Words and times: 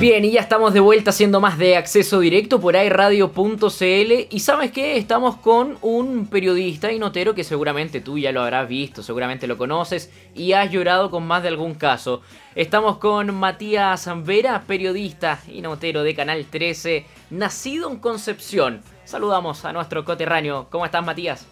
Bien, 0.00 0.24
y 0.24 0.30
ya 0.30 0.40
estamos 0.40 0.72
de 0.72 0.80
vuelta 0.80 1.10
haciendo 1.10 1.42
más 1.42 1.58
de 1.58 1.76
acceso 1.76 2.20
directo 2.20 2.58
por 2.58 2.74
airradio.cl 2.74 4.12
y 4.30 4.40
sabes 4.40 4.72
qué, 4.72 4.96
estamos 4.96 5.36
con 5.36 5.76
un 5.82 6.26
periodista 6.26 6.90
y 6.90 6.98
notero 6.98 7.34
que 7.34 7.44
seguramente 7.44 8.00
tú 8.00 8.16
ya 8.16 8.32
lo 8.32 8.40
habrás 8.40 8.66
visto, 8.66 9.02
seguramente 9.02 9.46
lo 9.46 9.58
conoces 9.58 10.10
y 10.34 10.52
has 10.52 10.70
llorado 10.70 11.10
con 11.10 11.26
más 11.26 11.42
de 11.42 11.48
algún 11.48 11.74
caso. 11.74 12.22
Estamos 12.54 12.96
con 12.96 13.34
Matías 13.34 14.08
Vera, 14.24 14.64
periodista 14.66 15.38
y 15.46 15.60
notero 15.60 16.02
de 16.02 16.14
Canal 16.14 16.46
13, 16.46 17.04
nacido 17.28 17.90
en 17.90 17.98
Concepción. 17.98 18.80
Saludamos 19.04 19.66
a 19.66 19.74
nuestro 19.74 20.06
coterráneo. 20.06 20.68
¿Cómo 20.70 20.86
estás, 20.86 21.04
Matías? 21.04 21.46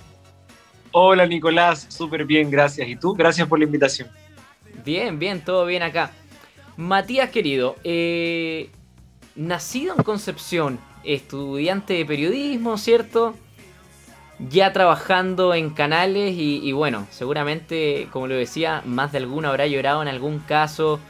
Hola, 0.92 1.26
Nicolás. 1.26 1.84
Súper 1.90 2.24
bien, 2.24 2.50
gracias. 2.50 2.88
¿Y 2.88 2.96
tú? 2.96 3.12
Gracias 3.12 3.46
por 3.46 3.58
la 3.58 3.66
invitación. 3.66 4.08
Bien, 4.86 5.18
bien, 5.18 5.44
todo 5.44 5.66
bien 5.66 5.82
acá. 5.82 6.12
Matías 6.78 7.30
querido, 7.30 7.74
eh, 7.82 8.70
nacido 9.34 9.96
en 9.98 10.04
Concepción, 10.04 10.78
estudiante 11.02 11.94
de 11.94 12.06
periodismo, 12.06 12.78
¿cierto? 12.78 13.34
Ya 14.38 14.72
trabajando 14.72 15.54
en 15.54 15.70
canales 15.70 16.34
y, 16.38 16.70
bueno, 16.70 17.08
seguramente, 17.10 18.06
como 18.12 18.28
lo 18.28 18.36
decía, 18.36 18.82
más 18.86 19.10
de 19.10 19.18
alguno 19.18 19.48
habrá 19.48 19.66
llorado 19.66 20.02
en 20.02 20.06
algún 20.06 20.38
caso 20.38 21.00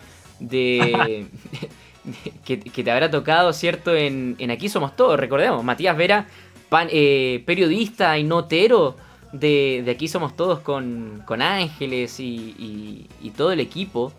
de... 0.40 1.26
que, 2.46 2.56
te 2.56 2.90
habrá 2.90 3.10
tocado, 3.10 3.52
¿cierto? 3.52 3.94
En, 3.94 4.38
Aquí 4.50 4.70
Somos 4.70 4.96
Todos, 4.96 5.20
recordemos, 5.20 5.62
Matías 5.62 5.98
Vera, 5.98 6.28
eh, 6.88 7.42
periodista 7.44 8.16
y 8.16 8.24
notero 8.24 8.96
de, 9.32 9.84
Aquí 9.86 10.08
Somos 10.08 10.34
Todos 10.34 10.60
con, 10.60 11.26
Ángeles 11.28 12.16
y 12.20 13.06
todo 13.36 13.52
el 13.52 13.60
equipo 13.60 14.14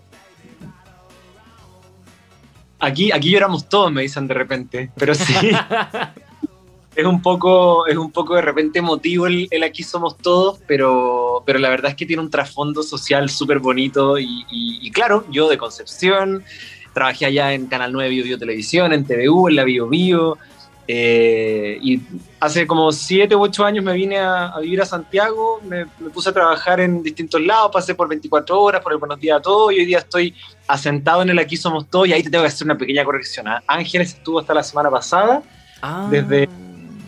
Aquí, 2.80 3.12
aquí 3.12 3.32
lloramos 3.32 3.68
todos, 3.68 3.92
me 3.92 4.02
dicen 4.02 4.28
de 4.28 4.34
repente, 4.34 4.92
pero 4.96 5.14
sí. 5.14 5.34
es 6.96 7.06
un 7.06 7.22
poco, 7.22 7.88
es 7.88 7.98
un 7.98 8.12
poco 8.12 8.36
de 8.36 8.42
repente 8.42 8.80
emotivo 8.80 9.28
el, 9.28 9.48
Aquí 9.64 9.84
Somos 9.84 10.18
Todos, 10.18 10.60
pero, 10.68 11.44
pero 11.46 11.60
la 11.60 11.70
verdad 11.70 11.92
es 11.92 11.98
que 11.98 12.06
tiene 12.06 12.22
un 12.22 12.30
trasfondo 12.30 12.84
social 12.84 13.30
súper 13.30 13.60
bonito 13.60 14.18
y, 14.20 14.92
claro, 14.92 15.26
yo 15.30 15.50
de 15.50 15.58
Concepción, 15.58 16.44
trabajé 16.94 17.26
allá 17.26 17.54
en 17.54 17.68
Canal 17.68 17.94
9 17.94 18.10
Bio, 18.10 18.24
Bio 18.24 18.38
Televisión, 18.38 18.92
en 18.92 19.06
TVU, 19.06 19.50
en 19.50 19.56
la 19.56 19.64
Bio 19.64 19.88
Bio, 19.88 20.38
eh, 20.92 21.78
y 21.84 22.02
hace 22.40 22.66
como 22.66 22.92
7 22.92 23.36
u 23.36 23.42
8 23.44 23.64
años 23.64 23.86
me 23.86 23.94
vine 23.94 24.18
a, 24.18 24.58
vivir 24.60 24.82
a 24.82 24.86
Santiago, 24.86 25.62
me, 25.64 25.86
puse 25.86 26.30
a 26.30 26.34
trabajar 26.34 26.80
en 26.80 27.04
distintos 27.04 27.40
lados, 27.40 27.70
pasé 27.72 27.94
por 27.94 28.08
24 28.08 28.60
horas, 28.60 28.82
por 28.82 28.94
el 28.94 28.98
Buenos 28.98 29.20
Días 29.20 29.38
a 29.38 29.40
Todos, 29.40 29.72
y 29.72 29.76
hoy 29.76 29.86
día 29.86 30.00
estoy 30.00 30.34
asentado 30.68 31.22
en 31.22 31.30
el 31.30 31.38
Aquí 31.38 31.58
Somos 31.58 31.88
Todos, 31.92 32.08
y 32.08 32.14
ahí 32.14 32.24
te 32.24 32.32
tengo 32.32 32.44
que 32.44 32.48
hacer 32.48 32.66
una 32.66 32.76
pequeña 32.76 33.06
corrección. 33.06 33.48
¿ah? 33.48 33.62
Ángeles 33.68 34.16
estuvo 34.16 34.40
hasta 34.40 34.52
la 34.56 34.64
semana 34.64 34.90
pasada, 34.90 35.44
ah. 35.84 36.08
desde 36.10 36.50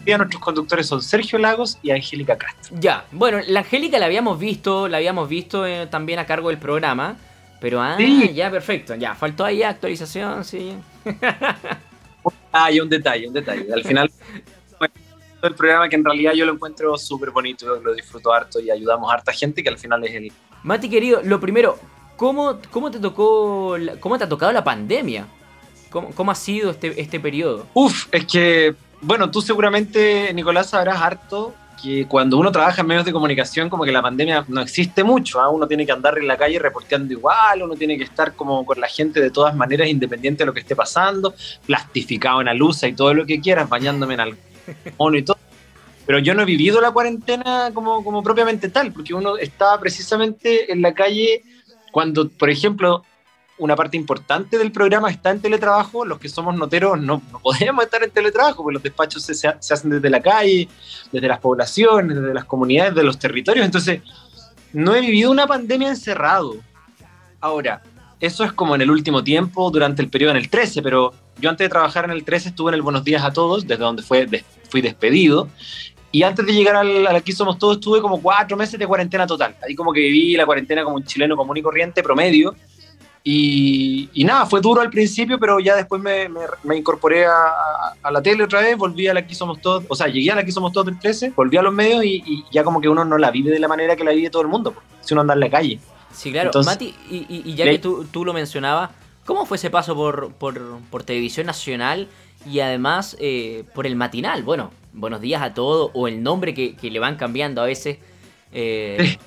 día 0.05 0.19
nuestros 0.19 0.43
conductores 0.43 0.85
son 0.85 1.01
Sergio 1.01 1.39
Lagos 1.39 1.79
y 1.81 1.89
Angélica 1.89 2.37
Castro. 2.37 2.77
Ya, 2.79 3.05
bueno, 3.11 3.39
la 3.47 3.61
Angélica 3.61 3.97
la 3.97 4.05
habíamos 4.05 4.37
visto, 4.37 4.89
la 4.89 4.97
habíamos 4.97 5.27
visto 5.27 5.65
eh, 5.65 5.87
también 5.87 6.19
a 6.19 6.27
cargo 6.27 6.49
del 6.49 6.59
programa, 6.59 7.17
pero 7.59 7.81
ah, 7.81 7.97
ya 7.97 8.51
perfecto, 8.51 8.93
ya, 8.93 9.15
faltó 9.15 9.43
ahí 9.43 9.63
actualización, 9.63 10.45
sí. 10.45 10.75
Ah, 12.51 12.71
y 12.71 12.79
un 12.79 12.89
detalle, 12.89 13.27
un 13.27 13.33
detalle. 13.33 13.71
Al 13.73 13.83
final, 13.83 14.11
el 15.41 15.55
programa 15.55 15.89
que 15.89 15.95
en 15.95 16.05
realidad 16.05 16.33
yo 16.33 16.45
lo 16.45 16.53
encuentro 16.53 16.97
súper 16.97 17.31
bonito, 17.31 17.79
lo 17.79 17.93
disfruto 17.93 18.33
harto 18.33 18.59
y 18.59 18.69
ayudamos 18.69 19.09
a 19.09 19.15
harta 19.15 19.31
gente 19.31 19.63
que 19.63 19.69
al 19.69 19.77
final 19.77 20.03
es 20.03 20.15
el... 20.15 20.31
Mati, 20.63 20.89
querido, 20.89 21.21
lo 21.23 21.39
primero, 21.39 21.79
¿cómo, 22.17 22.59
cómo 22.69 22.91
te 22.91 22.99
tocó, 22.99 23.75
cómo 23.99 24.17
te 24.17 24.25
ha 24.25 24.29
tocado 24.29 24.51
la 24.51 24.63
pandemia? 24.63 25.27
¿Cómo, 25.89 26.11
cómo 26.11 26.31
ha 26.31 26.35
sido 26.35 26.71
este, 26.71 26.99
este 27.01 27.19
periodo? 27.19 27.67
Uf, 27.73 28.07
es 28.11 28.25
que, 28.25 28.75
bueno, 29.01 29.31
tú 29.31 29.41
seguramente, 29.41 30.33
Nicolás, 30.33 30.69
sabrás 30.69 31.01
harto 31.01 31.53
que 31.81 32.05
cuando 32.07 32.37
uno 32.37 32.51
trabaja 32.51 32.81
en 32.81 32.87
medios 32.87 33.05
de 33.05 33.11
comunicación, 33.11 33.69
como 33.69 33.83
que 33.83 33.91
la 33.91 34.01
pandemia 34.01 34.45
no 34.47 34.61
existe 34.61 35.03
mucho, 35.03 35.41
¿ah? 35.41 35.49
uno 35.49 35.67
tiene 35.67 35.85
que 35.85 35.91
andar 35.91 36.17
en 36.17 36.27
la 36.27 36.37
calle 36.37 36.59
reporteando 36.59 37.11
igual, 37.13 37.63
uno 37.63 37.75
tiene 37.75 37.97
que 37.97 38.03
estar 38.03 38.33
como 38.35 38.65
con 38.65 38.79
la 38.79 38.87
gente 38.87 39.19
de 39.19 39.31
todas 39.31 39.55
maneras, 39.55 39.87
independiente 39.87 40.43
de 40.43 40.45
lo 40.45 40.53
que 40.53 40.59
esté 40.59 40.75
pasando, 40.75 41.33
plastificado 41.65 42.41
en 42.41 42.57
luz 42.57 42.83
y 42.83 42.93
todo 42.93 43.13
lo 43.13 43.25
que 43.25 43.41
quieras, 43.41 43.67
bañándome 43.67 44.13
en 44.13 44.19
alcohol 44.19 45.15
y 45.15 45.23
todo. 45.23 45.37
Pero 46.05 46.19
yo 46.19 46.33
no 46.33 46.43
he 46.43 46.45
vivido 46.45 46.81
la 46.81 46.91
cuarentena 46.91 47.71
como, 47.73 48.03
como 48.03 48.21
propiamente 48.21 48.69
tal, 48.69 48.91
porque 48.91 49.13
uno 49.13 49.37
está 49.37 49.79
precisamente 49.79 50.71
en 50.71 50.81
la 50.81 50.93
calle 50.93 51.43
cuando, 51.91 52.29
por 52.29 52.49
ejemplo, 52.49 53.03
una 53.61 53.75
parte 53.75 53.95
importante 53.95 54.57
del 54.57 54.71
programa 54.71 55.11
está 55.11 55.29
en 55.29 55.39
teletrabajo, 55.39 56.03
los 56.03 56.17
que 56.17 56.27
somos 56.27 56.55
noteros 56.55 56.99
no, 56.99 57.19
podemos 57.43 57.85
estar 57.85 58.03
en 58.03 58.09
teletrabajo, 58.09 58.63
porque 58.63 58.73
los 58.73 58.83
despachos 58.83 59.23
se, 59.23 59.47
hacen 59.47 59.91
desde 59.91 60.09
la 60.09 60.19
calle, 60.19 60.67
desde 61.11 61.27
las 61.27 61.39
poblaciones, 61.39 62.17
desde 62.17 62.33
las 62.33 62.45
comunidades, 62.45 62.95
de 62.95 63.03
los 63.03 63.19
territorios. 63.19 63.63
Entonces, 63.63 64.01
no 64.73 64.95
he 64.95 65.01
vivido 65.01 65.29
una 65.29 65.45
pandemia 65.45 65.89
encerrado. 65.89 66.55
Ahora, 67.39 67.83
eso 68.19 68.43
es 68.43 68.51
como 68.51 68.73
en 68.73 68.81
el 68.81 68.89
último 68.89 69.23
tiempo, 69.23 69.69
durante 69.69 70.01
el 70.01 70.09
periodo 70.09 70.31
en 70.31 70.37
el 70.37 70.49
13, 70.49 70.81
pero 70.81 71.13
yo 71.39 71.49
antes 71.49 71.65
de 71.65 71.69
trabajar 71.69 72.05
en 72.05 72.11
el 72.11 72.23
13 72.23 72.49
estuve 72.49 72.71
en 72.71 72.75
el 72.75 72.81
Buenos 72.81 73.03
Días 73.03 73.23
a 73.23 73.31
Todos, 73.31 73.67
desde 73.67 73.83
donde 73.83 74.01
fue, 74.01 74.27
fui 74.69 74.81
despedido. 74.81 75.47
Y 76.11 76.23
antes 76.23 76.45
de 76.45 76.51
llegar 76.51 76.75
al, 76.77 77.05
al, 77.05 77.15
Aquí 77.15 77.31
Somos 77.31 77.59
Todos, 77.59 77.77
estuve 77.77 78.01
como 78.01 78.19
cuatro 78.21 78.57
meses 78.57 78.79
de 78.79 78.87
cuarentena 78.87 79.27
total. 79.27 79.55
Ahí 79.63 79.75
como 79.75 79.93
que 79.93 79.99
viví 80.01 80.35
la 80.35 80.47
cuarentena 80.47 80.83
como 80.83 80.95
un 80.95 81.05
chileno 81.05 81.37
común 81.37 81.57
y 81.57 81.61
corriente, 81.61 82.01
promedio. 82.01 82.55
Y, 83.23 84.23
nada, 84.25 84.47
fue 84.47 84.61
duro 84.61 84.81
al 84.81 84.89
principio, 84.89 85.37
pero 85.39 85.59
ya 85.59 85.75
después 85.75 86.01
me, 86.01 86.27
me, 86.63 86.77
incorporé 86.77 87.25
a, 87.25 87.93
la 88.11 88.21
tele 88.21 88.43
otra 88.43 88.61
vez, 88.61 88.75
volví 88.75 89.07
a 89.07 89.13
la 89.13 89.19
Aquí 89.19 89.35
Somos 89.35 89.61
Todos, 89.61 89.83
o 89.87 89.95
sea, 89.95 90.07
llegué 90.07 90.31
a 90.31 90.35
la 90.35 90.41
Aquí 90.41 90.51
Somos 90.51 90.73
Todos 90.73 90.87
del 90.87 90.99
13, 90.99 91.33
volví 91.35 91.55
a 91.57 91.61
los 91.61 91.73
medios 91.73 92.03
y, 92.03 92.43
ya 92.51 92.63
como 92.63 92.81
que 92.81 92.89
uno 92.89 93.05
no 93.05 93.17
la 93.19 93.29
vive 93.29 93.51
de 93.51 93.59
la 93.59 93.67
manera 93.67 93.95
que 93.95 94.03
la 94.03 94.11
vive 94.11 94.31
todo 94.31 94.41
el 94.41 94.47
mundo, 94.47 94.73
si 95.01 95.13
uno 95.13 95.21
anda 95.21 95.35
en 95.35 95.39
la 95.39 95.49
calle. 95.49 95.79
Sí, 96.11 96.31
claro. 96.31 96.51
Mati, 96.63 96.95
y, 97.09 97.53
ya 97.53 97.65
que 97.65 97.77
tú, 97.77 98.05
tú, 98.11 98.25
lo 98.25 98.33
mencionabas, 98.33 98.89
¿cómo 99.25 99.45
fue 99.45 99.57
ese 99.57 99.69
paso 99.69 99.95
por, 99.95 100.33
por, 100.33 100.79
por 100.89 101.03
televisión 101.03 101.45
nacional 101.45 102.07
y 102.49 102.59
además 102.61 103.15
eh, 103.19 103.65
por 103.75 103.85
el 103.85 103.95
matinal? 103.95 104.41
Bueno, 104.41 104.71
buenos 104.93 105.21
días 105.21 105.43
a 105.43 105.53
todos, 105.53 105.91
o 105.93 106.07
el 106.07 106.23
nombre 106.23 106.55
que, 106.55 106.75
que 106.75 106.89
le 106.89 106.97
van 106.97 107.17
cambiando 107.17 107.61
a 107.61 107.65
veces. 107.65 107.99
Eh, 108.51 109.17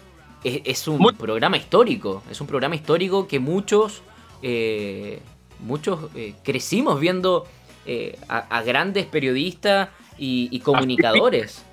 es, 0.45 0.87
un 0.89 0.99
programa 1.17 1.57
histórico, 1.57 2.23
es 2.31 2.41
un 2.41 2.47
programa 2.47 2.75
histórico 2.75 3.27
que 3.27 3.39
muchos, 3.41 4.03
eh, 4.43 5.21
muchos 5.61 6.11
eh, 6.15 6.35
crecimos 6.43 7.01
viendo 7.01 7.47
eh, 7.87 8.19
a, 8.29 8.63
grandes 8.63 9.07
periodistas 9.07 9.89
y, 10.19 10.61
comunicadores. 10.61 11.65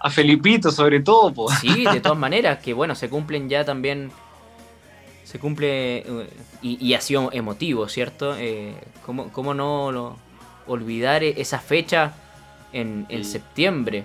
A 0.00 0.10
Felipito 0.10 0.70
sobre 0.70 1.00
todo. 1.00 1.32
pues. 1.32 1.58
Sí, 1.60 1.84
de 1.84 2.00
todas 2.00 2.18
maneras, 2.26 2.58
que 2.58 2.74
bueno, 2.74 2.94
se 2.94 3.08
cumplen 3.08 3.48
ya 3.48 3.64
también, 3.64 4.10
se 5.24 5.38
cumple 5.38 6.04
y, 6.62 6.94
ha 6.94 7.00
sido 7.00 7.30
emotivo, 7.32 7.88
¿cierto? 7.88 8.36
¿cómo, 9.04 9.32
¿cómo, 9.32 9.54
no 9.54 10.16
olvidar 10.66 11.22
esa 11.22 11.60
fecha 11.60 12.14
en, 12.72 13.06
en 13.08 13.24
septiembre? 13.24 14.04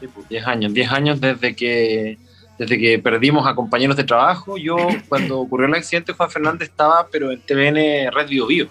10 0.00 0.12
pues, 0.12 0.46
años, 0.46 0.72
10 0.74 0.92
años 0.92 1.20
desde 1.20 1.54
que, 1.54 2.18
desde 2.58 2.78
que 2.78 2.98
perdimos 2.98 3.46
a 3.46 3.54
compañeros 3.54 3.96
de 3.96 4.04
trabajo. 4.04 4.56
Yo, 4.56 4.76
cuando 5.08 5.40
ocurrió 5.40 5.66
el 5.66 5.74
accidente, 5.74 6.12
Juan 6.12 6.30
Fernández 6.30 6.68
estaba, 6.68 7.06
pero 7.10 7.30
en 7.30 7.40
TVN 7.40 8.12
Red 8.12 8.28
Bio 8.28 8.46
Bio. 8.46 8.68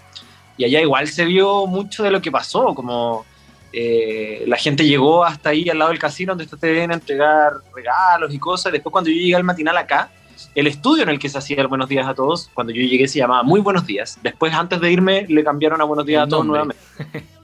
Y 0.58 0.66
allá 0.66 0.82
igual 0.82 1.08
se 1.08 1.26
vio 1.26 1.68
mucho 1.68 2.04
de 2.04 2.12
lo 2.12 2.22
que 2.22 2.32
pasó, 2.32 2.76
como 2.76 3.26
eh, 3.72 4.44
la 4.48 4.58
gente 4.58 4.86
llegó 4.86 5.24
hasta 5.24 5.50
ahí 5.50 5.70
al 5.70 5.78
lado 5.78 5.92
del 5.92 6.00
casino 6.00 6.32
donde 6.32 6.44
está 6.44 6.58
TVN 6.58 6.92
a 6.92 6.96
entregar 6.96 7.54
regalos 7.74 8.34
y 8.34 8.40
cosas. 8.40 8.74
Después, 8.74 8.92
cuando 8.92 9.10
yo 9.10 9.16
llegué 9.16 9.36
al 9.36 9.44
matinal 9.44 9.78
acá, 9.78 10.12
el 10.56 10.68
estudio 10.68 11.04
en 11.04 11.10
el 11.10 11.20
que 11.20 11.30
se 11.30 11.38
hacía 11.38 11.62
el 11.62 11.68
Buenos 11.68 11.88
Días 11.88 12.08
a 12.08 12.14
Todos, 12.14 12.50
cuando 12.54 12.74
yo 12.74 12.82
llegué 12.82 13.08
se 13.08 13.20
llamaba 13.20 13.44
Muy 13.44 13.62
Buenos 13.62 13.86
Días. 13.86 14.20
Después, 14.22 14.54
antes 14.54 14.82
de 14.82 14.92
irme, 14.92 15.26
le 15.30 15.44
cambiaron 15.44 15.80
a 15.82 15.86
Buenos 15.86 16.06
Días 16.06 16.24
a 16.24 16.28
Todos 16.28 16.46
nuevamente. 16.46 16.84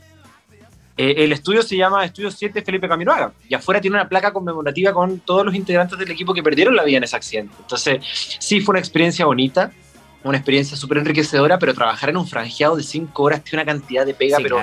Eh, 0.97 1.15
el 1.17 1.33
estudio 1.33 1.61
se 1.61 1.75
llama 1.75 2.05
Estudio 2.05 2.31
7 2.31 2.61
Felipe 2.61 2.87
Camiroaga 2.87 3.33
y 3.49 3.53
afuera 3.53 3.81
tiene 3.81 3.97
una 3.97 4.07
placa 4.07 4.31
conmemorativa 4.31 4.93
con 4.93 5.19
todos 5.19 5.45
los 5.45 5.53
integrantes 5.53 5.99
del 5.99 6.09
equipo 6.09 6.33
que 6.33 6.41
perdieron 6.41 6.75
la 6.75 6.83
vida 6.83 6.97
en 6.97 7.03
ese 7.03 7.17
accidente. 7.17 7.53
Entonces, 7.59 7.99
sí 8.39 8.61
fue 8.61 8.73
una 8.73 8.79
experiencia 8.79 9.25
bonita, 9.25 9.71
una 10.23 10.37
experiencia 10.37 10.77
súper 10.77 10.99
enriquecedora, 10.99 11.59
pero 11.59 11.73
trabajar 11.73 12.09
en 12.09 12.17
un 12.17 12.27
franjeado 12.27 12.77
de 12.77 12.83
5 12.83 13.23
horas 13.23 13.43
tiene 13.43 13.63
una 13.63 13.73
cantidad 13.73 14.05
de 14.05 14.13
pega, 14.13 14.37
pero 14.41 14.57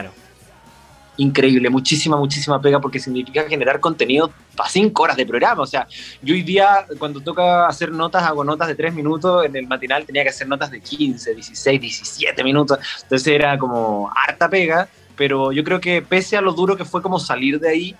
increíble, 1.18 1.68
muchísima, 1.68 2.16
muchísima 2.16 2.60
pega 2.62 2.80
porque 2.80 2.98
significa 2.98 3.46
generar 3.46 3.78
contenido 3.78 4.32
para 4.56 4.70
5 4.70 5.02
horas 5.02 5.16
de 5.18 5.26
programa. 5.26 5.62
O 5.62 5.66
sea, 5.66 5.86
yo 6.22 6.34
hoy 6.34 6.42
día 6.42 6.86
cuando 6.98 7.20
toca 7.20 7.66
hacer 7.66 7.92
notas, 7.92 8.22
hago 8.22 8.42
notas 8.42 8.68
de 8.68 8.74
3 8.74 8.94
minutos, 8.94 9.44
en 9.44 9.54
el 9.54 9.66
matinal 9.66 10.06
tenía 10.06 10.22
que 10.22 10.30
hacer 10.30 10.48
notas 10.48 10.70
de 10.70 10.80
15, 10.80 11.34
16, 11.34 11.80
17 11.80 12.42
minutos, 12.42 12.78
entonces 13.02 13.28
era 13.28 13.58
como 13.58 14.10
harta 14.16 14.48
pega 14.48 14.88
pero 15.22 15.52
yo 15.52 15.62
creo 15.62 15.80
que 15.80 16.02
pese 16.02 16.36
a 16.36 16.40
lo 16.40 16.52
duro 16.52 16.76
que 16.76 16.84
fue 16.84 17.00
como 17.00 17.20
salir 17.20 17.60
de 17.60 17.68
ahí, 17.68 17.96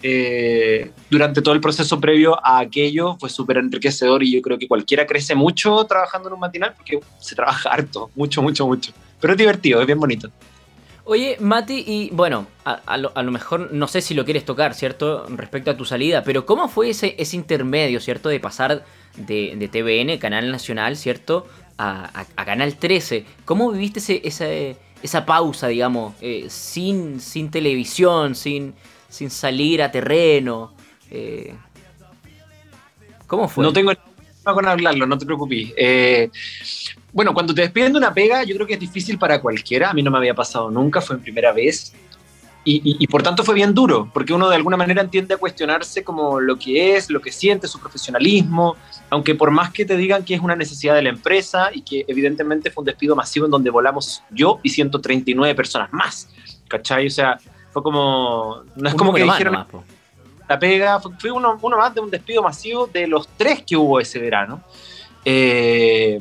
eh, 0.00 0.92
durante 1.10 1.42
todo 1.42 1.54
el 1.54 1.60
proceso 1.60 1.98
previo 1.98 2.38
a 2.40 2.60
aquello 2.60 3.16
fue 3.18 3.28
súper 3.30 3.56
enriquecedor 3.56 4.22
y 4.22 4.30
yo 4.30 4.40
creo 4.40 4.56
que 4.56 4.68
cualquiera 4.68 5.04
crece 5.04 5.34
mucho 5.34 5.84
trabajando 5.86 6.28
en 6.28 6.34
un 6.34 6.38
matinal 6.38 6.72
porque 6.76 7.00
se 7.18 7.34
trabaja 7.34 7.68
harto, 7.68 8.12
mucho, 8.14 8.42
mucho, 8.42 8.64
mucho. 8.64 8.92
Pero 9.20 9.32
es 9.32 9.38
divertido, 9.38 9.80
es 9.80 9.86
bien 9.88 9.98
bonito. 9.98 10.30
Oye, 11.02 11.36
Mati, 11.40 11.82
y 11.84 12.10
bueno, 12.12 12.46
a, 12.64 12.96
lo, 12.96 13.32
mejor 13.32 13.72
no 13.72 13.88
sé 13.88 14.00
si 14.00 14.14
lo 14.14 14.24
quieres 14.24 14.44
tocar, 14.44 14.74
¿cierto? 14.74 15.26
Respecto 15.30 15.72
a 15.72 15.76
tu 15.76 15.84
salida, 15.84 16.22
pero 16.22 16.46
¿cómo 16.46 16.68
fue 16.68 16.90
ese, 16.90 17.16
ese 17.18 17.34
intermedio, 17.34 17.98
¿cierto? 17.98 18.28
De 18.28 18.38
pasar 18.38 18.84
de, 19.16 19.68
TVN, 19.72 20.16
Canal 20.18 20.52
Nacional, 20.52 20.96
¿cierto? 20.96 21.48
A, 21.76 22.24
Canal 22.36 22.76
13. 22.76 23.24
¿Cómo 23.44 23.72
viviste 23.72 23.98
ese, 24.28 24.76
esa, 25.02 25.26
pausa, 25.26 25.68
digamos, 25.68 26.14
eh, 26.20 26.46
sin, 26.48 27.20
sin 27.20 27.50
televisión, 27.50 28.34
sin, 28.34 28.74
sin 29.08 29.30
salir 29.30 29.82
a 29.82 29.90
terreno? 29.90 30.74
Eh, 31.10 31.54
¿Cómo 33.26 33.48
fue? 33.48 33.64
No 33.64 33.72
tengo 33.72 33.92
con 34.44 34.66
hablarlo, 34.66 35.06
no 35.06 35.16
te 35.16 35.24
preocupes. 35.24 35.72
Eh, 35.76 36.30
bueno, 37.12 37.32
cuando 37.32 37.54
te 37.54 37.62
despiden 37.62 37.92
de 37.92 37.98
una 37.98 38.12
pega, 38.12 38.42
yo 38.42 38.54
creo 38.54 38.66
que 38.66 38.74
es 38.74 38.80
difícil 38.80 39.18
para 39.18 39.40
cualquiera. 39.40 39.90
A 39.90 39.94
mí 39.94 40.02
no 40.02 40.10
me 40.10 40.18
había 40.18 40.34
pasado 40.34 40.70
nunca, 40.70 41.00
fue 41.00 41.16
en 41.16 41.22
primera 41.22 41.52
vez. 41.52 41.94
Y, 42.64 43.06
por 43.08 43.24
tanto 43.24 43.42
fue 43.42 43.56
bien 43.56 43.74
duro, 43.74 44.08
porque 44.14 44.32
uno 44.32 44.48
de 44.48 44.54
alguna 44.54 44.76
manera 44.76 45.02
entiende 45.02 45.34
a 45.34 45.36
cuestionarse 45.36 46.04
como 46.04 46.38
lo 46.38 46.56
que 46.56 46.96
es, 46.96 47.10
lo 47.10 47.20
que 47.20 47.32
siente, 47.32 47.66
su 47.66 47.80
profesionalismo, 47.80 48.76
aunque 49.10 49.34
por 49.34 49.50
más 49.50 49.72
que 49.72 49.84
te 49.84 49.96
digan 49.96 50.24
que 50.24 50.34
es 50.34 50.40
una 50.40 50.54
necesidad 50.54 50.94
de 50.94 51.02
la 51.02 51.08
empresa 51.08 51.70
y 51.74 51.82
que 51.82 52.04
evidentemente 52.06 52.70
fue 52.70 52.82
un 52.82 52.86
despido 52.86 53.16
masivo 53.16 53.46
en 53.46 53.50
donde 53.50 53.68
volamos 53.70 54.22
yo 54.30 54.60
y 54.62 54.70
139 54.70 55.56
personas 55.56 55.92
más, 55.92 56.28
¿cachai? 56.68 57.08
O 57.08 57.10
sea, 57.10 57.36
fue 57.72 57.82
como, 57.82 58.62
no 58.76 58.88
es 58.88 58.94
como 58.94 59.12
que 59.12 59.24
dijeron, 59.24 59.66
la 60.48 60.58
pega, 60.58 61.00
fue, 61.00 61.32
uno, 61.32 61.58
uno, 61.60 61.76
más 61.76 61.92
de 61.92 62.00
un 62.00 62.10
despido 62.10 62.42
masivo 62.42 62.86
de 62.86 63.08
los 63.08 63.26
tres 63.36 63.64
que 63.66 63.76
hubo 63.76 63.98
ese 63.98 64.20
verano. 64.20 64.62
Eh, 65.24 66.18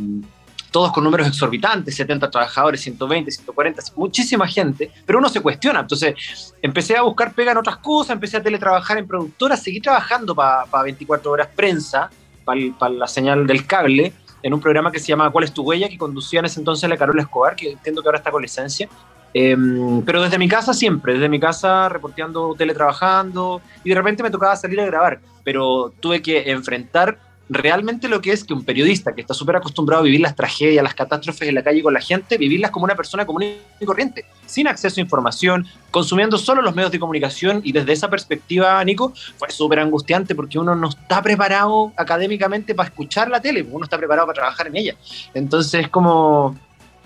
todos 0.71 0.91
con 0.91 1.03
números 1.03 1.27
exorbitantes, 1.27 1.95
70 1.95 2.31
trabajadores, 2.31 2.81
120, 2.81 3.29
140, 3.29 3.83
muchísima 3.95 4.47
gente, 4.47 4.89
pero 5.05 5.19
uno 5.19 5.29
se 5.29 5.41
cuestiona. 5.41 5.81
Entonces 5.81 6.55
empecé 6.61 6.95
a 6.95 7.01
buscar 7.01 7.33
pega 7.33 7.51
en 7.51 7.57
otras 7.57 7.77
cosas, 7.77 8.11
empecé 8.11 8.37
a 8.37 8.43
teletrabajar 8.43 8.97
en 8.97 9.05
productora, 9.05 9.57
seguí 9.57 9.81
trabajando 9.81 10.33
para 10.33 10.83
24 10.83 11.31
horas 11.31 11.49
prensa, 11.55 12.09
para 12.43 12.91
la 12.91 13.07
señal 13.07 13.45
del 13.45 13.67
cable, 13.67 14.13
en 14.43 14.53
un 14.53 14.59
programa 14.59 14.91
que 14.91 14.99
se 14.99 15.07
llama 15.07 15.29
¿Cuál 15.29 15.43
es 15.43 15.53
tu 15.53 15.63
huella? 15.63 15.87
que 15.87 15.97
conducía 15.97 16.39
en 16.39 16.45
ese 16.45 16.59
entonces 16.59 16.89
la 16.89 16.97
Carola 16.97 17.21
Escobar, 17.21 17.55
que 17.55 17.71
entiendo 17.71 18.01
que 18.01 18.07
ahora 18.07 18.17
está 18.17 18.31
con 18.31 18.41
licencia. 18.41 18.89
Em, 19.33 20.01
pero 20.01 20.21
desde 20.21 20.37
mi 20.37 20.49
casa 20.49 20.73
siempre, 20.73 21.13
desde 21.13 21.29
mi 21.29 21.39
casa 21.39 21.87
reporteando, 21.87 22.53
teletrabajando, 22.55 23.61
y 23.83 23.89
de 23.89 23.95
repente 23.95 24.23
me 24.23 24.31
tocaba 24.31 24.55
salir 24.55 24.81
a 24.81 24.85
grabar, 24.85 25.21
pero 25.43 25.93
tuve 25.99 26.21
que 26.21 26.51
enfrentar 26.51 27.17
realmente 27.51 28.07
lo 28.07 28.21
que 28.21 28.31
es 28.31 28.45
que 28.45 28.53
un 28.53 28.63
periodista 28.63 29.13
que 29.13 29.19
está 29.19 29.33
súper 29.33 29.57
acostumbrado 29.57 30.01
a 30.01 30.05
vivir 30.05 30.21
las 30.21 30.35
tragedias, 30.37 30.81
las 30.81 30.95
catástrofes 30.95 31.49
en 31.49 31.55
la 31.55 31.63
calle 31.63 31.83
con 31.83 31.93
la 31.93 31.99
gente, 31.99 32.37
vivirlas 32.37 32.71
como 32.71 32.85
una 32.85 32.95
persona 32.95 33.25
común 33.25 33.43
y 33.77 33.85
corriente, 33.85 34.23
sin 34.45 34.69
acceso 34.69 35.01
a 35.01 35.03
información, 35.03 35.67
consumiendo 35.91 36.37
solo 36.37 36.61
los 36.61 36.73
medios 36.73 36.93
de 36.93 36.99
comunicación 36.99 37.59
y 37.65 37.73
desde 37.73 37.91
esa 37.91 38.09
perspectiva, 38.09 38.81
Nico, 38.85 39.11
fue 39.37 39.51
súper 39.51 39.79
angustiante 39.79 40.33
porque 40.33 40.59
uno 40.59 40.75
no 40.75 40.89
está 40.89 41.21
preparado 41.21 41.91
académicamente 41.97 42.73
para 42.73 42.87
escuchar 42.87 43.29
la 43.29 43.41
tele, 43.41 43.67
uno 43.69 43.83
está 43.83 43.97
preparado 43.97 44.27
para 44.27 44.35
trabajar 44.35 44.67
en 44.67 44.77
ella. 44.77 44.95
Entonces, 45.33 45.89
como, 45.89 46.57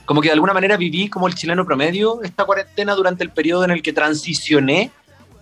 como 0.06 0.22
que 0.22 0.28
de 0.28 0.34
alguna 0.34 0.54
manera 0.54 0.78
viví 0.78 1.10
como 1.10 1.28
el 1.28 1.34
chileno 1.34 1.66
promedio 1.66 2.22
esta 2.22 2.46
cuarentena 2.46 2.94
durante 2.94 3.24
el 3.24 3.32
periodo 3.32 3.66
en 3.66 3.72
el 3.72 3.82
que 3.82 3.94
transicioné 3.94 4.92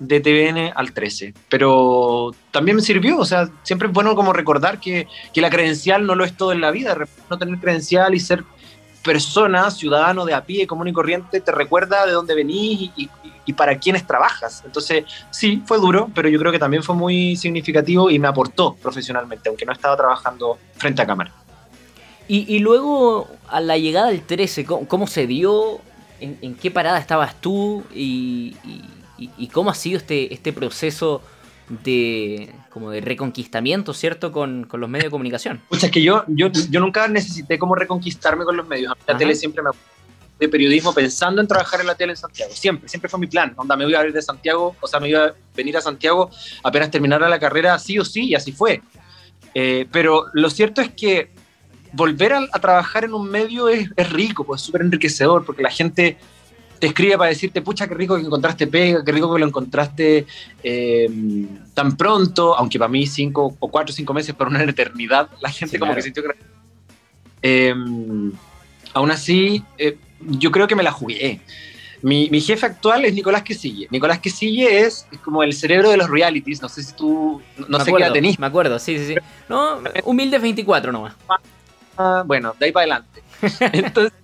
de 0.03 0.19
TVN 0.19 0.73
al 0.75 0.93
13. 0.93 1.33
Pero 1.49 2.31
también 2.51 2.75
me 2.75 2.83
sirvió, 2.83 3.17
o 3.17 3.25
sea, 3.25 3.49
siempre 3.63 3.87
es 3.87 3.93
bueno 3.93 4.15
como 4.15 4.33
recordar 4.33 4.79
que, 4.79 5.07
la 5.35 5.49
credencial 5.49 6.05
no 6.05 6.15
lo 6.15 6.25
es 6.25 6.35
todo 6.35 6.51
en 6.51 6.61
la 6.61 6.71
vida, 6.71 6.95
no 7.29 7.37
tener 7.37 7.59
credencial 7.59 8.13
y 8.13 8.19
ser 8.19 8.43
persona, 9.03 9.69
ciudadano 9.71 10.25
de 10.25 10.33
a 10.33 10.45
pie, 10.45 10.65
común 10.67 10.87
y 10.87 10.93
corriente, 10.93 11.41
te 11.41 11.51
recuerda 11.51 12.05
de 12.05 12.13
dónde 12.13 12.35
venís 12.35 12.91
y, 12.95 13.09
para 13.53 13.77
quiénes 13.77 14.07
trabajas. 14.07 14.63
Entonces, 14.65 15.03
sí, 15.29 15.61
fue 15.65 15.77
duro, 15.77 16.09
pero 16.15 16.29
yo 16.29 16.39
creo 16.39 16.51
que 16.51 16.59
también 16.59 16.81
fue 16.81 16.95
muy 16.95 17.35
significativo 17.35 18.09
y 18.09 18.17
me 18.17 18.29
aportó 18.29 18.75
profesionalmente, 18.75 19.49
aunque 19.49 19.65
no 19.65 19.73
estaba 19.73 19.97
trabajando 19.97 20.57
frente 20.77 21.01
a 21.01 21.05
cámara. 21.05 21.33
Y, 22.25 22.59
luego, 22.59 23.27
a 23.49 23.59
la 23.59 23.77
llegada 23.77 24.07
del 24.07 24.21
13, 24.21 24.65
¿cómo, 24.65 25.07
se 25.07 25.27
dio? 25.27 25.81
¿En, 26.21 26.55
qué 26.55 26.71
parada 26.71 26.97
estabas 26.97 27.39
tú? 27.41 27.83
y, 27.93 28.55
y, 29.37 29.47
cómo 29.47 29.69
ha 29.69 29.75
sido 29.75 29.97
este, 29.97 30.33
este 30.33 30.53
proceso 30.53 31.21
de 31.69 32.53
como 32.69 32.91
de 32.91 33.01
reconquistamiento, 33.01 33.93
¿cierto? 33.93 34.31
Con, 34.31 34.65
con 34.65 34.81
los 34.81 34.89
medios 34.89 35.05
de 35.05 35.11
comunicación. 35.11 35.61
Pues 35.69 35.83
es 35.83 35.91
que 35.91 36.01
yo, 36.01 36.23
yo, 36.27 36.49
yo 36.69 36.79
nunca 36.79 37.07
necesité 37.07 37.57
como 37.57 37.75
reconquistarme 37.75 38.43
con 38.43 38.57
los 38.57 38.67
medios. 38.67 38.91
A 38.91 38.95
mí 38.95 39.01
la 39.07 39.17
tele 39.17 39.35
siempre 39.35 39.63
me 39.63 39.69
de 40.39 40.49
periodismo 40.49 40.93
pensando 40.93 41.41
en 41.41 41.47
trabajar 41.47 41.81
en 41.81 41.87
la 41.87 41.95
tele 41.95 42.13
en 42.13 42.17
Santiago. 42.17 42.51
Siempre, 42.53 42.89
siempre 42.89 43.09
fue 43.09 43.19
mi 43.19 43.27
plan. 43.27 43.53
Onda, 43.55 43.75
me 43.75 43.87
iba 43.87 43.99
a 43.99 44.05
ir 44.05 44.13
de 44.13 44.21
Santiago, 44.21 44.75
o 44.79 44.87
sea, 44.87 44.99
me 44.99 45.09
iba 45.09 45.25
a 45.25 45.33
venir 45.55 45.77
a 45.77 45.81
Santiago 45.81 46.29
apenas 46.63 46.91
terminara 46.91 47.29
la 47.29 47.39
carrera, 47.39 47.77
sí 47.79 47.99
o 47.99 48.05
sí, 48.05 48.29
y 48.29 48.35
así 48.35 48.51
fue. 48.51 48.81
Eh, 49.53 49.87
pero 49.91 50.25
lo 50.33 50.49
cierto 50.49 50.81
es 50.81 50.89
que 50.91 51.31
volver 51.93 52.33
a, 52.33 52.47
a 52.51 52.59
trabajar 52.59 53.03
en 53.03 53.13
un 53.13 53.29
medio 53.29 53.69
es, 53.69 53.89
es 53.95 54.11
rico, 54.11 54.43
pues 54.43 54.61
súper 54.61 54.81
enriquecedor, 54.81 55.45
porque 55.45 55.61
la 55.61 55.69
gente 55.69 56.17
te 56.83 56.87
escribe 56.87 57.17
para 57.17 57.29
decirte, 57.29 57.61
pucha, 57.61 57.87
qué 57.87 57.95
rico 57.95 58.17
que 58.17 58.23
encontraste 58.23 58.67
pega, 58.67 59.05
qué 59.05 59.13
rico 59.13 59.33
que 59.33 59.39
lo 59.39 59.47
encontraste 59.47 60.25
eh, 60.61 61.09
tan 61.73 61.95
pronto, 61.95 62.57
aunque 62.57 62.77
para 62.77 62.89
mí 62.89 63.07
cinco 63.07 63.55
o 63.57 63.71
cuatro 63.71 63.93
o 63.93 63.95
cinco 63.95 64.13
meses 64.13 64.35
para 64.35 64.49
una 64.49 64.61
eternidad, 64.69 65.29
la 65.39 65.49
gente 65.49 65.79
como 65.79 65.95
que 65.95 66.01
sintió 66.01 66.23
que... 66.23 66.35
Eh, 67.41 67.73
aún 68.93 69.11
así, 69.11 69.63
eh, 69.77 69.97
yo 70.19 70.51
creo 70.51 70.67
que 70.67 70.75
me 70.75 70.83
la 70.83 70.91
jugué. 70.91 71.39
Mi, 72.01 72.29
mi, 72.29 72.41
jefe 72.41 72.65
actual 72.65 73.05
es 73.05 73.13
Nicolás 73.13 73.43
Quesille. 73.43 73.87
Nicolás 73.89 74.19
Quesille 74.19 74.81
es, 74.81 75.07
es, 75.09 75.19
como 75.19 75.41
el 75.41 75.53
cerebro 75.53 75.89
de 75.89 75.95
los 75.95 76.09
realities. 76.09 76.61
No 76.61 76.67
sé 76.67 76.83
si 76.83 76.93
tú. 76.93 77.41
No 77.69 77.79
sé 77.79 77.91
acuerdo, 77.91 78.07
qué 78.07 78.19
tenés. 78.19 78.37
Me 78.37 78.47
acuerdo, 78.47 78.77
sí, 78.77 78.97
sí, 78.97 79.05
sí. 79.05 79.15
No, 79.47 79.79
humilde 80.03 80.37
24 80.37 80.91
nomás. 80.91 81.13
Ah, 81.97 82.23
bueno, 82.25 82.53
de 82.59 82.65
ahí 82.65 82.71
para 82.73 82.83
adelante. 82.83 83.23
Entonces, 83.71 84.22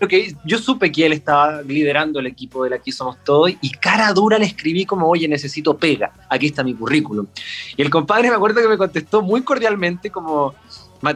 yo, 0.00 0.08
que, 0.08 0.34
yo 0.44 0.58
supe 0.58 0.90
que 0.90 1.06
él 1.06 1.12
estaba 1.12 1.62
liderando 1.62 2.20
el 2.20 2.26
equipo 2.26 2.64
de 2.64 2.74
Aquí 2.74 2.92
Somos 2.92 3.22
Todos 3.24 3.52
y 3.60 3.70
cara 3.70 4.12
dura 4.12 4.38
le 4.38 4.46
escribí 4.46 4.84
como, 4.84 5.08
oye, 5.08 5.28
necesito 5.28 5.76
pega, 5.76 6.12
aquí 6.28 6.46
está 6.46 6.64
mi 6.64 6.74
currículum. 6.74 7.26
Y 7.76 7.82
el 7.82 7.90
compadre 7.90 8.30
me 8.30 8.36
acuerdo 8.36 8.60
que 8.60 8.68
me 8.68 8.78
contestó 8.78 9.22
muy 9.22 9.42
cordialmente 9.42 10.10
como, 10.10 10.54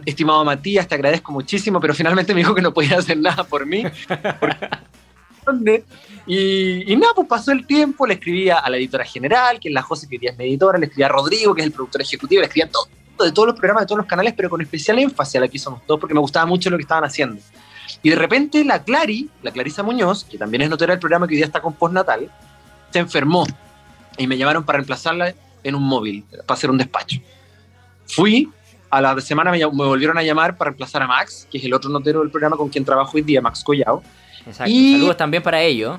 estimado 0.04 0.44
Matías, 0.44 0.86
te 0.86 0.94
agradezco 0.94 1.32
muchísimo, 1.32 1.80
pero 1.80 1.94
finalmente 1.94 2.34
me 2.34 2.40
dijo 2.40 2.54
que 2.54 2.62
no 2.62 2.72
podía 2.72 2.98
hacer 2.98 3.18
nada 3.18 3.44
por 3.44 3.66
mí. 3.66 3.82
y, 6.26 6.96
nada, 6.96 7.12
pues 7.14 7.28
pasó 7.28 7.52
el 7.52 7.66
tiempo, 7.66 8.06
le 8.06 8.14
escribía 8.14 8.58
a 8.58 8.70
la 8.70 8.76
editora 8.76 9.04
general, 9.04 9.58
que 9.58 9.68
es 9.68 9.74
la 9.74 9.82
José, 9.82 10.08
que 10.08 10.18
es 10.22 10.38
mi 10.38 10.44
editora, 10.44 10.78
le 10.78 10.86
escribía 10.86 11.06
a 11.06 11.10
Rodrigo, 11.10 11.54
que 11.54 11.62
es 11.62 11.66
el 11.66 11.72
productor 11.72 12.02
ejecutivo, 12.02 12.40
le 12.40 12.46
escribía 12.46 12.70
todo, 12.70 12.88
de 13.24 13.32
todos 13.32 13.48
los 13.48 13.56
programas, 13.56 13.82
de 13.82 13.86
todos 13.86 13.98
los 13.98 14.06
canales, 14.06 14.34
pero 14.36 14.48
con 14.48 14.60
especial 14.60 14.98
énfasis 14.98 15.36
a 15.36 15.40
la 15.40 15.46
Aquí 15.46 15.58
Somos 15.58 15.84
Todos, 15.86 16.00
porque 16.00 16.14
me 16.14 16.20
gustaba 16.20 16.46
mucho 16.46 16.70
lo 16.70 16.76
que 16.76 16.82
estaban 16.82 17.04
haciendo. 17.04 17.40
Y 18.02 18.10
de 18.10 18.16
repente 18.16 18.64
la 18.64 18.82
Clary, 18.82 19.28
la 19.42 19.50
Clarisa 19.50 19.82
Muñoz, 19.82 20.24
que 20.24 20.38
también 20.38 20.62
es 20.62 20.70
notera 20.70 20.92
del 20.92 21.00
programa 21.00 21.26
que 21.26 21.34
hoy 21.34 21.36
día 21.36 21.46
está 21.46 21.60
con 21.60 21.74
postnatal, 21.74 22.30
se 22.90 22.98
enfermó 22.98 23.46
y 24.18 24.26
me 24.26 24.36
llamaron 24.36 24.64
para 24.64 24.78
reemplazarla 24.78 25.34
en 25.62 25.74
un 25.74 25.82
móvil, 25.82 26.24
para 26.46 26.56
hacer 26.56 26.70
un 26.70 26.78
despacho. 26.78 27.20
Fui, 28.06 28.50
a 28.90 29.00
la 29.00 29.20
semana 29.20 29.50
me, 29.50 29.64
volvieron 29.64 30.18
a 30.18 30.22
llamar 30.22 30.56
para 30.56 30.70
reemplazar 30.70 31.02
a 31.02 31.06
Max, 31.06 31.46
que 31.50 31.58
es 31.58 31.64
el 31.64 31.72
otro 31.72 31.90
notero 31.90 32.20
del 32.20 32.30
programa 32.30 32.56
con 32.56 32.68
quien 32.68 32.84
trabajo 32.84 33.12
hoy 33.14 33.22
día, 33.22 33.40
Max 33.40 33.62
Collao. 33.64 34.02
Exacto. 34.46 34.70
Y, 34.70 34.92
Saludos 34.94 35.16
también 35.16 35.42
para 35.42 35.62
ellos. 35.62 35.98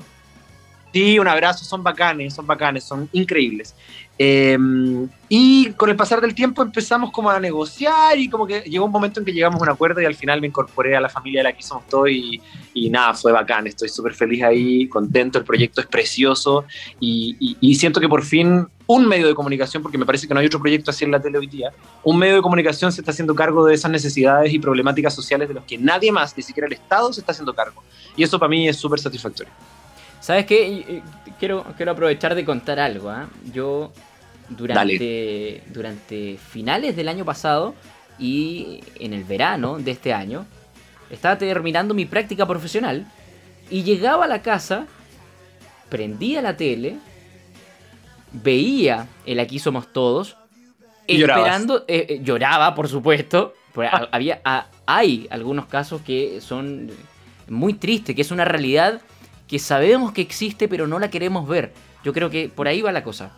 Sí, 0.94 1.18
un 1.18 1.26
abrazo, 1.26 1.64
son 1.64 1.82
bacanes, 1.82 2.34
son 2.34 2.46
bacanes, 2.46 2.84
son 2.84 3.08
increíbles. 3.12 3.74
Em, 4.16 5.08
y 5.28 5.72
con 5.72 5.90
el 5.90 5.96
pasar 5.96 6.20
del 6.20 6.36
tiempo 6.36 6.62
empezamos 6.62 7.10
como 7.10 7.30
a 7.30 7.40
negociar 7.40 8.16
y 8.16 8.30
como 8.30 8.46
que 8.46 8.60
llegó 8.60 8.84
un 8.84 8.92
momento 8.92 9.18
en 9.18 9.26
que 9.26 9.32
llegamos 9.32 9.60
a 9.60 9.64
un 9.64 9.70
acuerdo 9.70 10.00
y 10.00 10.04
al 10.04 10.14
final 10.14 10.40
me 10.40 10.46
incorporé 10.46 10.94
a 10.94 11.00
la 11.00 11.08
familia 11.08 11.40
de 11.40 11.50
la 11.50 11.52
que 11.52 11.64
somos 11.64 11.88
todos 11.88 12.10
y, 12.10 12.40
y 12.74 12.90
nada, 12.90 13.12
fue 13.14 13.32
bacán, 13.32 13.66
estoy 13.66 13.88
súper 13.88 14.14
feliz 14.14 14.44
ahí, 14.44 14.86
contento, 14.86 15.36
el 15.36 15.44
proyecto 15.44 15.80
es 15.80 15.88
precioso 15.88 16.64
y, 17.00 17.56
y, 17.60 17.74
siento 17.74 17.98
que 17.98 18.08
por 18.08 18.22
fin 18.22 18.68
un 18.86 19.08
medio 19.08 19.26
de 19.26 19.34
comunicación, 19.34 19.82
porque 19.82 19.98
me 19.98 20.06
parece 20.06 20.28
que 20.28 20.34
no 20.34 20.38
hay 20.38 20.46
otro 20.46 20.60
proyecto 20.60 20.92
así 20.92 21.04
en 21.04 21.10
la 21.10 21.20
tele 21.20 21.38
hoy 21.38 21.48
día, 21.48 21.72
un 22.04 22.16
medio 22.16 22.36
de 22.36 22.42
comunicación 22.42 22.92
se 22.92 23.00
está 23.00 23.10
haciendo 23.10 23.34
cargo 23.34 23.66
de 23.66 23.74
esas 23.74 23.90
necesidades 23.90 24.54
y 24.54 24.60
problemáticas 24.60 25.12
sociales 25.12 25.48
de 25.48 25.54
los 25.54 25.64
que 25.64 25.76
nadie 25.76 26.12
más, 26.12 26.36
ni 26.36 26.44
siquiera 26.44 26.68
el 26.68 26.74
Estado, 26.74 27.12
se 27.12 27.18
está 27.18 27.32
haciendo 27.32 27.52
cargo. 27.52 27.82
Y 28.16 28.22
eso 28.22 28.38
para 28.38 28.48
mí 28.48 28.68
es 28.68 28.76
súper 28.76 29.00
satisfactorio. 29.00 29.52
¿Sabes 30.24 30.46
qué? 30.46 31.02
Quiero, 31.38 31.64
quiero 31.76 31.92
aprovechar 31.92 32.34
de 32.34 32.46
contar 32.46 32.78
algo. 32.80 33.10
¿ah? 33.10 33.28
Yo 33.52 33.92
durante, 34.48 35.62
durante 35.66 36.38
finales 36.38 36.96
del 36.96 37.08
año 37.08 37.26
pasado 37.26 37.74
y 38.18 38.80
en 38.98 39.12
el 39.12 39.24
verano 39.24 39.78
de 39.78 39.90
este 39.90 40.14
año 40.14 40.46
estaba 41.10 41.36
terminando 41.36 41.92
mi 41.92 42.06
práctica 42.06 42.46
profesional 42.46 43.06
y 43.68 43.82
llegaba 43.82 44.24
a 44.24 44.28
la 44.28 44.40
casa, 44.40 44.86
prendía 45.90 46.40
la 46.40 46.56
tele 46.56 46.96
veía 48.32 49.06
el 49.26 49.38
Aquí 49.40 49.58
Somos 49.58 49.92
Todos, 49.92 50.36
Y 51.06 51.22
esperando, 51.22 51.84
eh, 51.86 52.06
eh, 52.08 52.20
lloraba, 52.22 52.74
por 52.74 52.88
supuesto. 52.88 53.52
porque 53.74 53.88
ha- 53.88 54.08
había, 54.10 54.40
a- 54.44 54.68
hay 54.86 55.26
algunos 55.30 55.66
casos 55.66 56.00
que 56.00 56.40
son 56.40 56.90
muy 57.48 57.74
tristes, 57.74 58.16
que 58.16 58.22
es 58.22 58.30
una 58.30 58.44
realidad 58.46 59.00
que 59.48 59.58
sabemos 59.58 60.12
que 60.12 60.22
existe, 60.22 60.68
pero 60.68 60.86
no 60.86 60.98
la 60.98 61.10
queremos 61.10 61.48
ver. 61.48 61.72
Yo 62.02 62.12
creo 62.12 62.30
que 62.30 62.48
por 62.48 62.68
ahí 62.68 62.82
va 62.82 62.92
la 62.92 63.04
cosa. 63.04 63.32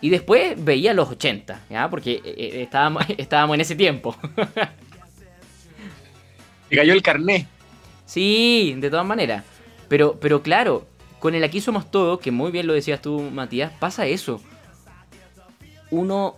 Y 0.00 0.10
después 0.10 0.62
veía 0.62 0.92
los 0.92 1.08
80, 1.08 1.62
¿ya? 1.70 1.88
Porque 1.88 2.12
eh, 2.12 2.22
eh, 2.24 2.62
estábamos, 2.62 3.04
estábamos 3.16 3.54
en 3.54 3.60
ese 3.62 3.76
tiempo. 3.76 4.16
Me 6.70 6.76
cayó 6.76 6.92
el 6.92 7.02
carné. 7.02 7.46
Sí, 8.06 8.74
de 8.78 8.90
todas 8.90 9.06
maneras. 9.06 9.44
Pero, 9.88 10.18
pero 10.20 10.42
claro, 10.42 10.86
con 11.20 11.34
el 11.34 11.44
Aquí 11.44 11.60
Somos 11.60 11.90
Todos, 11.90 12.20
que 12.20 12.30
muy 12.30 12.50
bien 12.50 12.66
lo 12.66 12.74
decías 12.74 13.00
tú, 13.00 13.20
Matías, 13.20 13.72
pasa 13.78 14.06
eso. 14.06 14.40
Uno 15.90 16.36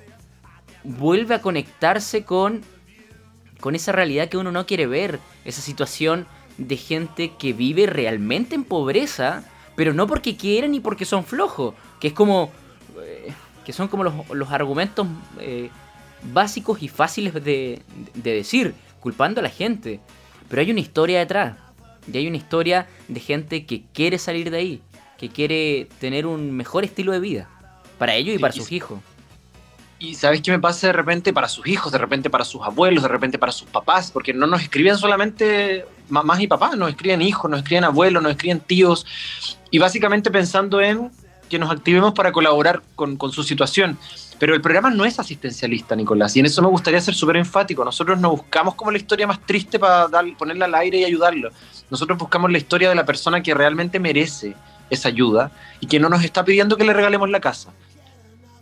vuelve 0.85 1.35
a 1.35 1.41
conectarse 1.41 2.25
con, 2.25 2.62
con 3.61 3.75
esa 3.75 3.93
realidad 3.93 4.29
que 4.29 4.37
uno 4.37 4.53
no 4.53 4.67
quiere 4.67 4.87
ver. 4.87 5.21
Esa 5.45 5.62
situación 5.62 6.26
de 6.59 6.77
gente 6.77 7.33
que 7.39 7.53
vive 7.53 7.87
realmente 7.87 8.55
en 8.55 8.65
pobreza, 8.65 9.45
pero 9.75 9.93
no 9.93 10.07
porque 10.07 10.37
quieren 10.37 10.73
ni 10.73 10.81
porque 10.81 11.05
son 11.05 11.25
flojos. 11.25 11.75
Que 12.01 12.09
es 12.09 12.15
como... 12.15 12.51
eh, 13.03 13.33
que 13.65 13.73
son 13.73 13.89
como 13.89 14.05
los, 14.05 14.15
los 14.31 14.51
argumentos 14.53 15.09
eh, 15.41 15.71
básicos 16.33 16.83
y 16.83 16.89
fáciles 16.89 17.35
de, 17.35 17.83
de 18.15 18.35
decir, 18.35 18.75
culpando 19.01 19.41
a 19.41 19.43
la 19.43 19.51
gente. 19.51 20.01
Pero 20.49 20.63
hay 20.63 20.71
una 20.71 20.81
historia 20.81 21.19
detrás. 21.19 21.57
Y 22.11 22.17
hay 22.17 22.29
una 22.29 22.37
historia 22.37 22.87
de 23.09 23.19
gente 23.19 23.67
que 23.67 23.83
quiere 23.93 24.19
salir 24.19 24.51
de 24.51 24.57
ahí. 24.57 24.83
Que 25.19 25.29
quiere 25.31 25.89
tener 25.99 26.27
un 26.27 26.53
mejor 26.53 26.85
estilo 26.85 27.11
de 27.11 27.19
vida. 27.19 27.51
Para 27.99 28.15
ellos 28.15 28.37
y 28.37 28.39
para 28.39 28.53
sus 28.53 28.71
hijos. 28.71 29.01
Y 29.99 30.15
¿sabes 30.15 30.43
qué 30.43 30.51
me 30.51 30.61
pasa 30.61 30.89
de 30.89 30.93
repente 30.93 31.33
para 31.33 31.49
sus 31.49 31.67
hijos, 31.67 31.91
de 31.91 31.99
repente 31.99 32.29
para 32.29 32.45
sus 32.45 32.63
abuelos, 32.63 33.03
de 33.03 33.09
repente 33.09 33.39
para 33.39 33.51
sus 33.51 33.67
papás? 33.69 34.11
Porque 34.11 34.35
no 34.35 34.47
nos 34.47 34.63
escriben 34.63 34.97
solamente 34.99 35.87
mamás 36.09 36.41
y 36.41 36.47
papás, 36.47 36.77
nos 36.77 36.91
escriben 36.91 37.23
hijos, 37.23 37.51
nos 37.51 37.61
escriben 37.61 37.85
abuelos, 37.85 38.23
nos 38.23 38.33
escriben 38.33 38.61
tíos. 38.61 39.07
Y 39.71 39.79
básicamente 39.79 40.31
pensando 40.31 40.81
en 40.81 41.11
que 41.49 41.59
nos 41.59 41.71
activemos 41.71 42.13
para 42.15 42.33
colaborar 42.33 42.83
con, 42.95 43.17
con 43.17 43.33
su 43.33 43.43
situación. 43.43 43.99
Pero 44.39 44.55
el 44.55 44.61
programa 44.61 44.91
no 44.91 45.05
es 45.05 45.19
asistencialista, 45.19 45.97
Nicolás, 45.97 46.37
y 46.37 46.41
en 46.41 46.47
eso 46.47 46.61
me 46.61 46.69
gustaría 46.69 47.01
ser 47.01 47.15
súper 47.15 47.37
enfático. 47.37 47.85
Nosotros 47.85 48.19
no 48.21 48.31
buscamos 48.31 48.75
como 48.75 48.91
la 48.91 48.99
historia 48.99 49.27
más 49.27 49.41
triste 49.41 49.79
para 49.79 50.09
dar, 50.09 50.25
ponerla 50.37 50.67
al 50.67 50.75
aire 50.75 50.99
y 50.99 51.05
ayudarlo. 51.05 51.51
Nosotros 51.91 52.19
buscamos 52.19 52.51
la 52.51 52.59
historia 52.59 52.89
de 52.89 52.95
la 52.95 53.07
persona 53.07 53.43
que 53.43 53.55
realmente 53.55 53.99
merece 53.99 54.55
esa 54.91 55.09
ayuda 55.09 55.51
y 55.81 55.87
que 55.87 55.99
no 55.99 56.09
nos 56.09 56.23
está 56.23 56.45
pidiendo 56.45 56.77
que 56.77 56.85
le 56.85 56.93
regalemos 56.93 57.31
la 57.31 57.41
casa 57.41 57.73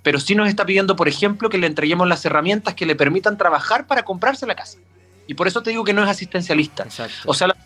pero 0.05 0.21
sí 0.21 0.35
nos 0.35 0.49
está 0.49 0.67
pidiendo, 0.67 0.97
por 0.97 1.09
ejemplo, 1.09 1.49
que 1.49 1.57
le 1.57 1.67
entreguemos 1.67 2.07
las 2.07 2.25
herramientas 2.27 2.75
que 2.75 2.85
le 2.85 2.95
permitan 2.95 3.39
trabajar 3.39 3.87
para 3.87 4.05
comprarse 4.05 4.47
la 4.47 4.55
casa. 4.55 4.79
Y 5.27 5.35
por 5.35 5.47
eso 5.49 5.63
te 5.63 5.71
digo 5.71 5.85
que 5.85 5.93
no 5.93 6.03
es 6.03 6.09
asistencialista. 6.11 6.85
Exacto. 6.85 7.15
O 7.27 7.35
sea, 7.35 7.49
la- 7.49 7.57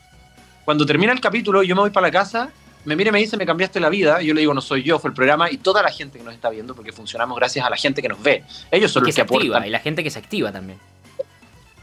cuando 0.64 0.84
termina 0.86 1.12
el 1.12 1.20
capítulo, 1.20 1.62
yo 1.62 1.74
me 1.74 1.80
voy 1.82 1.90
para 1.90 2.06
la 2.08 2.12
casa, 2.12 2.50
me 2.84 2.94
mira 2.94 3.08
y 3.08 3.12
me 3.12 3.18
dice, 3.18 3.36
me 3.36 3.44
cambiaste 3.46 3.80
la 3.80 3.88
vida, 3.88 4.22
y 4.22 4.26
yo 4.26 4.34
le 4.34 4.40
digo, 4.40 4.54
no 4.54 4.60
soy 4.60 4.82
yo, 4.82 4.98
fue 4.98 5.10
el 5.10 5.14
programa 5.14 5.50
y 5.50 5.56
toda 5.58 5.82
la 5.82 5.90
gente 5.90 6.18
que 6.18 6.24
nos 6.24 6.34
está 6.34 6.50
viendo, 6.50 6.74
porque 6.74 6.92
funcionamos 6.92 7.36
gracias 7.36 7.64
a 7.66 7.70
la 7.70 7.76
gente 7.76 8.00
que 8.02 8.08
nos 8.08 8.22
ve. 8.22 8.44
Ellos 8.70 8.92
son 8.92 9.02
Y 9.02 9.04
que 9.04 9.08
los 9.08 9.14
se 9.14 9.20
que 9.20 9.22
aportan 9.22 9.46
activa. 9.48 9.66
Y 9.66 9.70
la 9.70 9.80
gente 9.80 10.04
que 10.04 10.10
se 10.10 10.18
activa 10.18 10.52
también. 10.52 10.78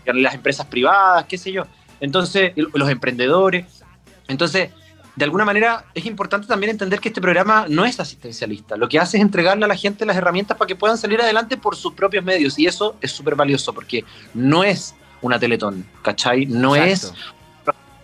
las 0.06 0.34
empresas 0.36 0.66
privadas, 0.68 1.26
qué 1.26 1.38
sé 1.38 1.52
yo. 1.52 1.66
Entonces, 2.00 2.52
los 2.56 2.90
emprendedores. 2.90 3.66
Entonces, 4.28 4.70
de 5.16 5.24
alguna 5.26 5.46
manera 5.46 5.86
es 5.96 6.06
importante 6.06 6.46
también 6.46 6.70
entender 6.72 7.00
que 7.00 7.08
este 7.10 7.22
programa 7.22 7.66
no 7.70 7.86
es 7.86 8.00
asistencialista. 8.00 8.76
Lo 8.76 8.88
que 8.90 9.00
hace 9.00 9.18
es 9.18 9.24
entregarle 9.24 9.66
a 9.66 9.68
la 9.68 9.76
gente 9.78 10.06
las 10.06 10.18
herramientas 10.18 10.58
para 10.58 10.68
que 10.68 10.76
puedan 10.76 10.98
salir 10.98 11.22
adelante 11.22 11.58
por 11.58 11.76
sus 11.76 11.94
propios 11.94 12.24
medios. 12.24 12.60
Y 12.60 12.68
eso 12.68 12.98
es 13.02 13.12
súper 13.12 13.36
valioso 13.36 13.74
porque 13.74 14.04
no 14.34 14.64
es 14.64 14.94
una 15.26 15.40
teletón, 15.40 15.86
¿cachai? 16.02 16.46
No 16.46 16.76
Exacto. 16.76 17.18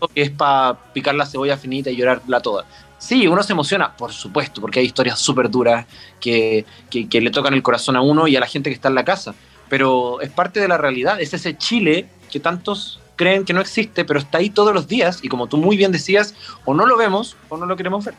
es 0.07 0.09
que 0.13 0.21
es 0.23 0.29
para 0.31 0.77
picar 0.93 1.13
la 1.15 1.25
cebolla 1.25 1.57
finita 1.57 1.89
y 1.91 1.95
llorarla 1.95 2.39
toda. 2.41 2.65
Sí, 2.97 3.27
uno 3.27 3.41
se 3.43 3.53
emociona, 3.53 3.95
por 3.95 4.11
supuesto, 4.11 4.61
porque 4.61 4.79
hay 4.79 4.85
historias 4.87 5.19
súper 5.19 5.49
duras 5.49 5.85
que, 6.19 6.65
que, 6.89 7.07
que 7.09 7.21
le 7.21 7.31
tocan 7.31 7.53
el 7.53 7.63
corazón 7.63 7.95
a 7.95 8.01
uno 8.01 8.27
y 8.27 8.35
a 8.35 8.39
la 8.39 8.47
gente 8.47 8.69
que 8.69 8.75
está 8.75 8.89
en 8.89 8.95
la 8.95 9.05
casa. 9.05 9.33
Pero 9.69 10.21
es 10.21 10.29
parte 10.29 10.59
de 10.59 10.67
la 10.67 10.77
realidad, 10.77 11.19
es 11.21 11.33
ese 11.33 11.57
Chile 11.57 12.07
que 12.31 12.39
tantos 12.39 12.99
creen 13.15 13.45
que 13.45 13.53
no 13.53 13.61
existe, 13.61 14.03
pero 14.05 14.19
está 14.19 14.39
ahí 14.39 14.49
todos 14.49 14.73
los 14.73 14.87
días 14.87 15.19
y 15.23 15.29
como 15.29 15.47
tú 15.47 15.57
muy 15.57 15.77
bien 15.77 15.91
decías, 15.91 16.33
o 16.65 16.73
no 16.73 16.85
lo 16.85 16.97
vemos 16.97 17.35
o 17.49 17.57
no 17.57 17.65
lo 17.65 17.75
queremos 17.75 18.03
ver. 18.05 18.15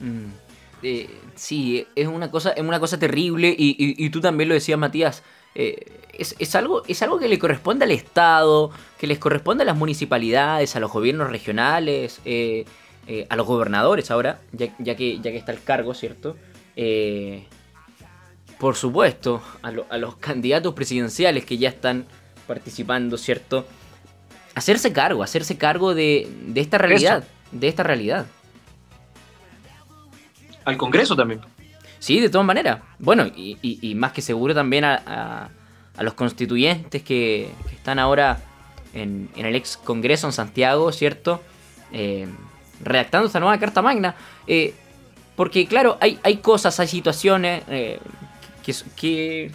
Mm. 0.00 0.26
Eh, 0.82 1.08
sí, 1.34 1.86
es 1.94 2.06
una 2.08 2.30
cosa, 2.30 2.50
es 2.50 2.62
una 2.62 2.78
cosa 2.80 2.98
terrible 2.98 3.48
y, 3.56 3.70
y- 3.78 4.04
y 4.04 4.10
tú 4.10 4.20
también 4.20 4.48
lo 4.48 4.54
decías, 4.54 4.78
Matías. 4.78 5.22
Eh, 5.54 5.86
es, 6.12 6.36
es 6.38 6.54
algo, 6.54 6.82
es 6.86 7.02
algo 7.02 7.18
que 7.18 7.28
le 7.28 7.38
corresponde 7.38 7.84
al 7.84 7.90
Estado, 7.90 8.70
que 8.98 9.06
les 9.06 9.18
corresponde 9.18 9.62
a 9.62 9.66
las 9.66 9.76
municipalidades, 9.76 10.76
a 10.76 10.80
los 10.80 10.92
gobiernos 10.92 11.30
regionales, 11.30 12.20
eh, 12.24 12.64
eh, 13.06 13.26
a 13.28 13.36
los 13.36 13.46
gobernadores 13.46 14.10
ahora, 14.10 14.40
ya, 14.52 14.74
ya 14.78 14.94
que, 14.96 15.18
ya 15.20 15.30
que 15.30 15.36
está 15.36 15.52
el 15.52 15.62
cargo, 15.62 15.92
¿cierto? 15.94 16.36
Por 18.58 18.76
supuesto, 18.76 19.42
a, 19.62 19.70
lo- 19.72 19.86
a 19.90 19.98
los 19.98 20.16
candidatos 20.16 20.74
presidenciales 20.74 21.44
que 21.44 21.58
ya 21.58 21.68
están 21.68 22.06
participando, 22.46 23.18
¿cierto? 23.18 23.66
Hacerse 24.54 24.92
cargo, 24.92 25.22
hacerse 25.22 25.58
cargo 25.58 25.94
de, 25.94 26.28
de 26.46 26.60
esta 26.60 26.78
realidad, 26.78 27.24
de 27.50 27.68
esta 27.68 27.82
realidad. 27.82 28.26
Al 30.64 30.76
Congreso 30.76 31.16
también. 31.16 31.40
Sí, 32.04 32.20
de 32.20 32.28
todas 32.28 32.46
maneras. 32.46 32.80
Bueno, 32.98 33.24
y, 33.34 33.94
más 33.96 34.12
que 34.12 34.20
seguro 34.20 34.54
también 34.54 34.84
a, 34.84 35.48
a- 35.96 36.02
los 36.02 36.12
constituyentes 36.12 37.02
que, 37.02 37.48
que 37.66 37.74
están 37.74 37.98
ahora 37.98 38.40
en, 38.92 39.30
en 39.36 39.46
el 39.46 39.56
ex 39.56 39.78
Congreso 39.78 40.26
en 40.26 40.34
Santiago, 40.34 40.92
¿cierto? 40.92 41.40
Eh, 41.92 42.28
redactando 42.82 43.26
esta 43.26 43.40
nueva 43.40 43.58
Carta 43.58 43.80
Magna. 43.80 44.16
Eh, 44.46 44.74
porque, 45.34 45.66
claro, 45.66 45.96
hay, 45.98 46.18
hay 46.22 46.36
cosas, 46.36 46.78
hay 46.78 46.88
situaciones 46.88 47.62
eh, 47.70 47.98
que, 48.62 48.74
que, 48.96 49.50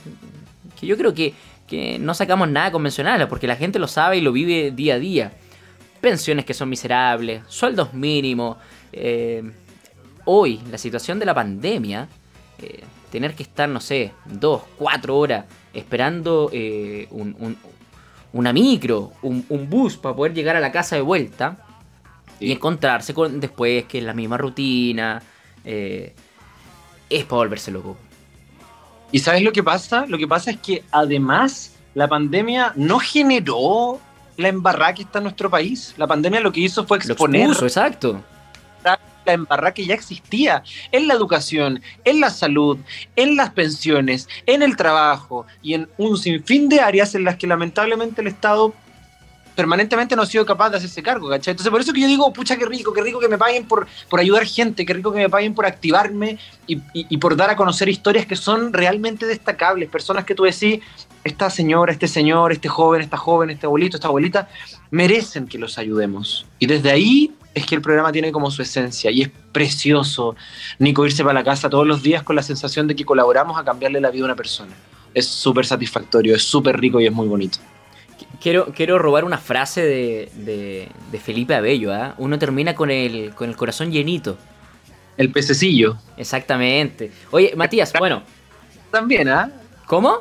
que 0.79 0.87
yo 0.87 0.97
creo 0.97 1.13
que, 1.13 1.35
que 1.67 1.99
no 1.99 2.15
sacamos 2.15 2.49
nada 2.49 2.71
convencional, 2.71 3.27
porque 3.27 3.45
la 3.45 3.57
gente 3.57 3.77
lo 3.77 3.87
sabe 3.87 4.17
y 4.17 4.21
lo 4.21 4.31
vive 4.31 4.71
día 4.71 4.95
a 4.95 4.99
día. 4.99 5.33
Pensiones 6.01 6.45
que 6.45 6.55
son 6.55 6.67
miserables, 6.67 7.43
sueldos 7.47 7.93
mínimos. 7.93 8.57
hoy, 10.25 10.59
la 10.71 10.79
situación 10.79 11.19
de 11.19 11.27
la 11.27 11.35
pandemia, 11.35 12.07
eh, 12.61 12.83
tener 13.11 13.35
que 13.35 13.43
estar, 13.43 13.67
no 13.69 13.79
sé, 13.81 14.11
dos, 14.25 14.61
cuatro 14.77 15.17
horas 15.17 15.45
esperando 15.73 16.49
eh, 16.53 17.07
un- 17.11 17.35
un- 17.39 17.57
una 18.33 18.53
micro, 18.53 19.11
un, 19.23 19.45
un 19.49 19.69
bus 19.69 19.97
para 19.97 20.15
poder 20.15 20.33
llegar 20.33 20.55
a 20.55 20.59
la 20.59 20.71
casa 20.71 20.95
de 20.95 21.01
vuelta 21.01 21.57
y 22.39 22.51
encontrarse 22.51 23.13
con 23.13 23.39
después 23.39 23.85
que 23.85 23.97
es 23.99 24.03
la 24.03 24.13
misma 24.13 24.37
rutina, 24.37 25.21
eh, 25.65 26.13
es 27.09 27.23
para 27.25 27.37
volverse 27.37 27.71
loco. 27.71 27.97
¿Y 29.11 29.19
sabes 29.19 29.41
lo 29.41 29.51
que 29.51 29.63
pasa? 29.63 30.05
Lo 30.07 30.17
que 30.17 30.27
pasa 30.27 30.51
es 30.51 30.57
que 30.57 30.83
además 30.91 31.73
la 31.95 32.07
pandemia 32.07 32.73
no 32.75 32.99
generó 32.99 33.99
la 34.37 34.47
embarrada 34.47 34.93
que 34.93 35.01
está 35.01 35.17
en 35.17 35.23
nuestro 35.23 35.49
país. 35.49 35.95
La 35.97 36.05
pandemia 36.05 36.39
lo 36.39 36.51
que 36.51 36.59
hizo 36.61 36.85
fue 36.85 36.99
Lo 36.99 37.03
exponer 37.05 37.41
expuso, 37.41 37.65
exacto. 37.65 38.23
La 39.29 39.33
embarrada 39.36 39.74
ya 39.75 39.93
existía 39.93 40.63
en 40.91 41.07
la 41.07 41.13
educación, 41.13 41.81
en 42.03 42.19
la 42.19 42.29
salud, 42.29 42.77
en 43.15 43.36
las 43.36 43.51
pensiones, 43.51 44.27
en 44.45 44.62
el 44.63 44.75
trabajo 44.75 45.45
y 45.62 45.74
en 45.75 45.88
un 45.98 46.17
sinfín 46.17 46.67
de 46.69 46.79
áreas 46.81 47.15
en 47.15 47.24
las 47.24 47.36
que 47.38 47.48
lamentablemente 47.48 48.21
el 48.21 48.27
Estado 48.27 48.74
permanentemente 49.55 50.15
no 50.15 50.21
ha 50.21 50.25
sido 50.25 50.45
capaz 50.45 50.69
de 50.69 50.77
hacerse 50.77 51.03
cargo, 51.03 51.27
¿cachai? 51.29 51.51
Entonces 51.51 51.69
por 51.69 51.81
eso 51.81 51.91
que 51.91 52.00
yo 52.00 52.07
digo, 52.07 52.31
pucha, 52.31 52.55
qué 52.55 52.65
rico, 52.65 52.93
qué 52.93 53.01
rico 53.01 53.19
que 53.19 53.27
me 53.27 53.38
paguen 53.38 53.65
por, 53.67 53.88
por 54.09 54.19
ayudar 54.21 54.45
gente, 54.45 54.86
qué 54.86 54.93
rico 54.93 55.12
que 55.12 55.19
me 55.19 55.29
paguen 55.29 55.53
por 55.53 55.65
activarme 55.65 56.38
y, 56.65 56.77
y- 56.93 57.07
y 57.09 57.17
por 57.17 57.36
dar 57.36 57.50
a 57.50 57.57
conocer 57.57 57.89
historias 57.89 58.25
que 58.25 58.38
son 58.38 58.71
realmente 58.71 59.25
destacables, 59.25 59.89
personas 59.89 60.24
que 60.24 60.33
tú 60.33 60.43
decís, 60.43 60.79
esta 61.25 61.50
señora, 61.50 61.91
este 61.91 62.07
señor, 62.07 62.53
este 62.53 62.69
joven, 62.69 63.01
esta 63.01 63.17
joven, 63.17 63.50
este 63.50 63.65
abuelito, 63.65 63.98
esta 63.98 64.07
abuelita, 64.07 64.48
merecen 64.91 65.45
que 65.45 65.57
los 65.57 65.77
ayudemos. 65.77 66.45
Y 66.57 66.65
desde 66.67 66.91
ahí 66.91 67.33
es 67.59 67.65
que 67.65 67.75
el 67.75 67.81
programa 67.81 68.11
tiene 68.11 68.31
como 68.31 68.49
su 68.51 68.61
esencia 68.61 69.11
y 69.11 69.21
es 69.21 69.29
precioso, 69.51 70.35
Nico, 70.79 71.05
irse 71.05 71.23
para 71.23 71.33
la 71.35 71.43
casa 71.43 71.69
todos 71.69 71.87
los 71.87 72.01
días 72.03 72.23
con 72.23 72.35
la 72.35 72.43
sensación 72.43 72.87
de 72.87 72.95
que 72.95 73.05
colaboramos 73.05 73.59
a 73.59 73.63
cambiarle 73.63 74.01
la 74.01 74.09
vida 74.11 74.23
a 74.23 74.25
una 74.25 74.35
persona. 74.35 74.73
Es 75.13 75.27
súper 75.27 75.65
satisfactorio, 75.65 76.35
es 76.35 76.43
súper 76.43 76.79
rico 76.79 76.99
y 76.99 77.05
es 77.07 77.11
muy 77.11 77.27
bonito. 77.27 77.59
Quiero, 78.41 78.67
quiero 78.75 78.99
robar 78.99 79.25
una 79.25 79.37
frase 79.37 79.81
de, 79.81 80.31
de- 80.35 80.89
de 81.11 81.19
Felipe 81.19 81.55
Abello, 81.55 81.93
¿ah? 81.93 82.15
Uno 82.17 82.37
termina 82.37 82.75
con 82.75 82.91
el, 82.91 83.33
con 83.33 83.49
el 83.49 83.55
corazón 83.55 83.91
llenito. 83.91 84.37
El 85.17 85.31
pececillo 85.31 85.97
Exactamente. 86.15 87.11
Oye, 87.31 87.53
Matías, 87.55 87.91
bueno, 87.99 88.23
también, 88.91 89.27
¿ah? 89.29 89.51
¿cómo? 89.85 90.19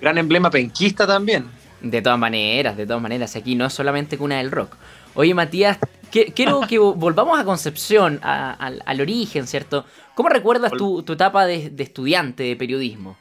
Gran 0.00 0.18
emblema 0.18 0.50
penquista 0.50 1.06
también. 1.06 1.46
De 1.80 2.00
todas 2.00 2.18
maneras, 2.18 2.76
de 2.76 2.86
todas 2.86 3.02
maneras, 3.02 3.34
aquí 3.34 3.56
no 3.56 3.66
es 3.66 3.72
solamente 3.72 4.16
cuna 4.16 4.38
del 4.38 4.52
rock. 4.52 4.76
Oye, 5.14 5.34
Matías, 5.34 5.78
quiero 6.12 6.60
que 6.68 6.78
volvamos 6.78 7.38
a 7.38 7.44
Concepción, 7.44 8.20
al 8.22 9.00
origen, 9.00 9.46
¿cierto? 9.46 9.84
¿Cómo 10.14 10.28
recuerdas 10.28 10.72
tu, 10.72 11.00
etapa 11.00 11.46
de, 11.46 11.72
estudiante 11.78 12.42
de 12.44 12.56
periodismo? 12.56 13.16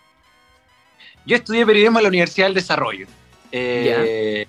Yo 1.25 1.35
estudié 1.35 1.65
periodismo 1.65 1.99
en 1.99 2.03
la 2.03 2.09
Universidad 2.09 2.47
del 2.47 2.55
Desarrollo. 2.55 3.07
Eh, 3.51 4.47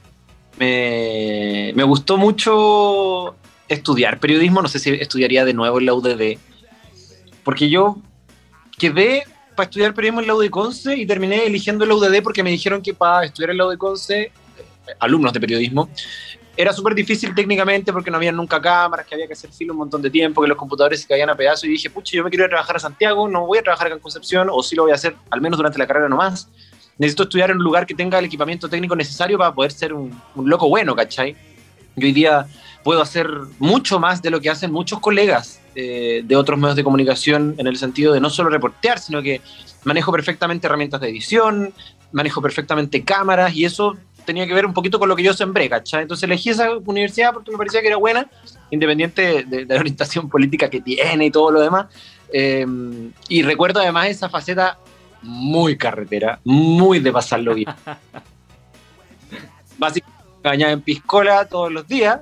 me, 0.59 1.73
me, 1.75 1.83
gustó 1.83 2.17
mucho 2.17 3.37
estudiar 3.69 4.19
periodismo, 4.21 4.63
no 4.63 4.69
sé 4.69 4.79
si 4.79 4.91
estudiaría 4.91 5.45
de 5.45 5.55
nuevo 5.55 5.79
en 5.79 5.87
la 5.87 5.95
UDD, 5.95 6.39
porque 7.43 7.69
yo 7.69 7.99
quedé 8.79 9.25
para 9.55 9.65
estudiar 9.65 9.95
periodismo 9.95 10.21
en 10.21 10.27
la 10.27 10.35
UD 10.35 10.51
Conce 10.51 10.97
y 10.97 11.07
terminé 11.07 11.47
eligiendo 11.47 11.85
la 11.87 11.95
UDD 11.95 12.23
porque 12.23 12.43
me 12.43 12.51
dijeron 12.51 12.83
que 12.83 12.95
para 12.95 13.27
estudiar 13.27 13.51
en 13.51 13.59
la 13.59 13.67
UD 13.67 13.77
Conce, 13.77 14.21
eh, 14.21 14.33
alumnos 14.99 15.33
de 15.33 15.41
periodismo, 15.41 15.89
era 16.57 16.73
súper 16.73 16.95
difícil 16.95 17.35
técnicamente 17.35 17.93
porque 17.93 18.11
no 18.11 18.19
había 18.19 18.33
nunca 18.33 18.61
cámaras, 18.61 19.07
que 19.07 19.15
había 19.15 19.27
que 19.27 19.33
hacer 19.33 19.51
filo 19.51 19.73
un 19.73 19.79
montón 19.79 20.03
de 20.03 20.11
tiempo, 20.11 20.43
que 20.43 20.49
los 20.49 20.57
computadores 20.57 21.01
se 21.01 21.09
caían 21.09 21.31
a 21.31 21.35
pedazos 21.35 21.65
y 21.65 21.69
dije, 21.69 21.89
pucha, 21.89 22.17
yo 22.17 22.25
me 22.25 22.31
quiero 22.31 22.45
ir 22.45 22.47
a 22.47 22.51
trabajar 22.51 22.77
a 22.77 22.79
Santiago, 22.79 23.29
no 23.29 23.47
voy 23.47 23.59
a 23.59 23.63
trabajar 23.63 23.87
acá 23.87 23.97
en 23.97 24.03
Concepción 24.03 24.49
o 24.51 24.63
sí 24.63 24.77
lo 24.77 24.83
voy 24.83 24.93
a 24.93 24.97
hacer 24.97 25.17
al 25.31 25.41
menos 25.41 25.57
durante 25.57 25.79
la 25.79 25.87
carrera 25.87 26.09
nomás. 26.09 26.49
Necesito 26.99 27.23
estudiar 27.23 27.51
en 27.51 27.57
un 27.57 27.65
lugar 27.65 27.87
que 27.87 27.95
tenga 27.95 28.19
el 28.19 28.27
equipamiento 28.27 28.69
técnico 28.69 28.95
necesario 28.95 29.39
para 29.39 29.55
poder 29.55 29.73
ser 29.73 29.95
un, 29.95 30.15
loco 30.37 30.69
bueno, 30.69 30.95
¿cachai? 30.95 31.35
Yo 31.97 32.07
hoy 32.07 32.13
día 32.13 32.47
puedo 32.85 33.01
hacer 33.01 33.29
mucho 33.59 33.99
más 33.99 34.21
de 34.21 34.31
lo 34.31 34.41
que 34.41 34.51
hacen 34.51 34.71
muchos 34.71 35.01
colegas 35.01 35.61
eh, 35.75 36.23
de 36.25 36.37
otros 36.37 36.59
medios 36.59 36.77
de 36.77 36.85
comunicación 36.85 37.55
en 37.57 37.67
el 37.67 37.79
sentido 37.79 38.13
de 38.13 38.21
no 38.21 38.29
solo 38.29 38.51
reportear, 38.51 38.99
sino 38.99 39.23
que 39.23 39.41
manejo 39.85 40.13
perfectamente 40.13 40.67
herramientas 40.67 41.01
de 41.01 41.09
edición, 41.09 41.73
manejo 42.13 42.43
perfectamente 42.43 43.05
cámaras 43.05 43.55
y 43.55 43.65
eso 43.65 43.97
tenía 44.25 44.47
que 44.47 44.55
ver 44.55 44.67
un 44.67 44.73
poquito 44.73 44.99
con 44.99 45.09
lo 45.09 45.17
que 45.17 45.23
yo 45.23 45.33
sembré, 45.33 45.69
¿cachai? 45.69 46.03
Entonces 46.03 46.25
elegí 46.25 46.51
esa 46.51 46.77
universidad 46.79 47.33
porque 47.33 47.51
me 47.51 47.59
parecía 47.59 47.81
que 47.81 47.89
era 47.89 47.97
buena, 47.97 48.29
independiente 48.71 49.45
de, 49.45 49.67
la 49.67 49.77
orientación 49.81 50.29
política 50.29 50.71
que 50.71 50.81
tiene 50.81 51.27
y 51.27 51.31
todo 51.31 51.51
lo 51.51 51.61
demás. 51.61 51.87
Eh, 52.33 52.67
y 53.29 53.43
recuerdo 53.43 53.81
además 53.81 54.09
esa 54.09 54.29
faceta 54.29 54.79
muy 55.23 55.77
carretera, 55.77 56.41
muy 56.45 56.99
de 56.99 57.13
pasarlo 57.13 57.55
bien. 57.55 57.69
Básicamente 59.79 60.23
bañaba 60.43 60.73
en 60.73 60.81
piscola 60.81 61.47
todos 61.47 61.71
los 61.73 61.87
días, 61.87 62.21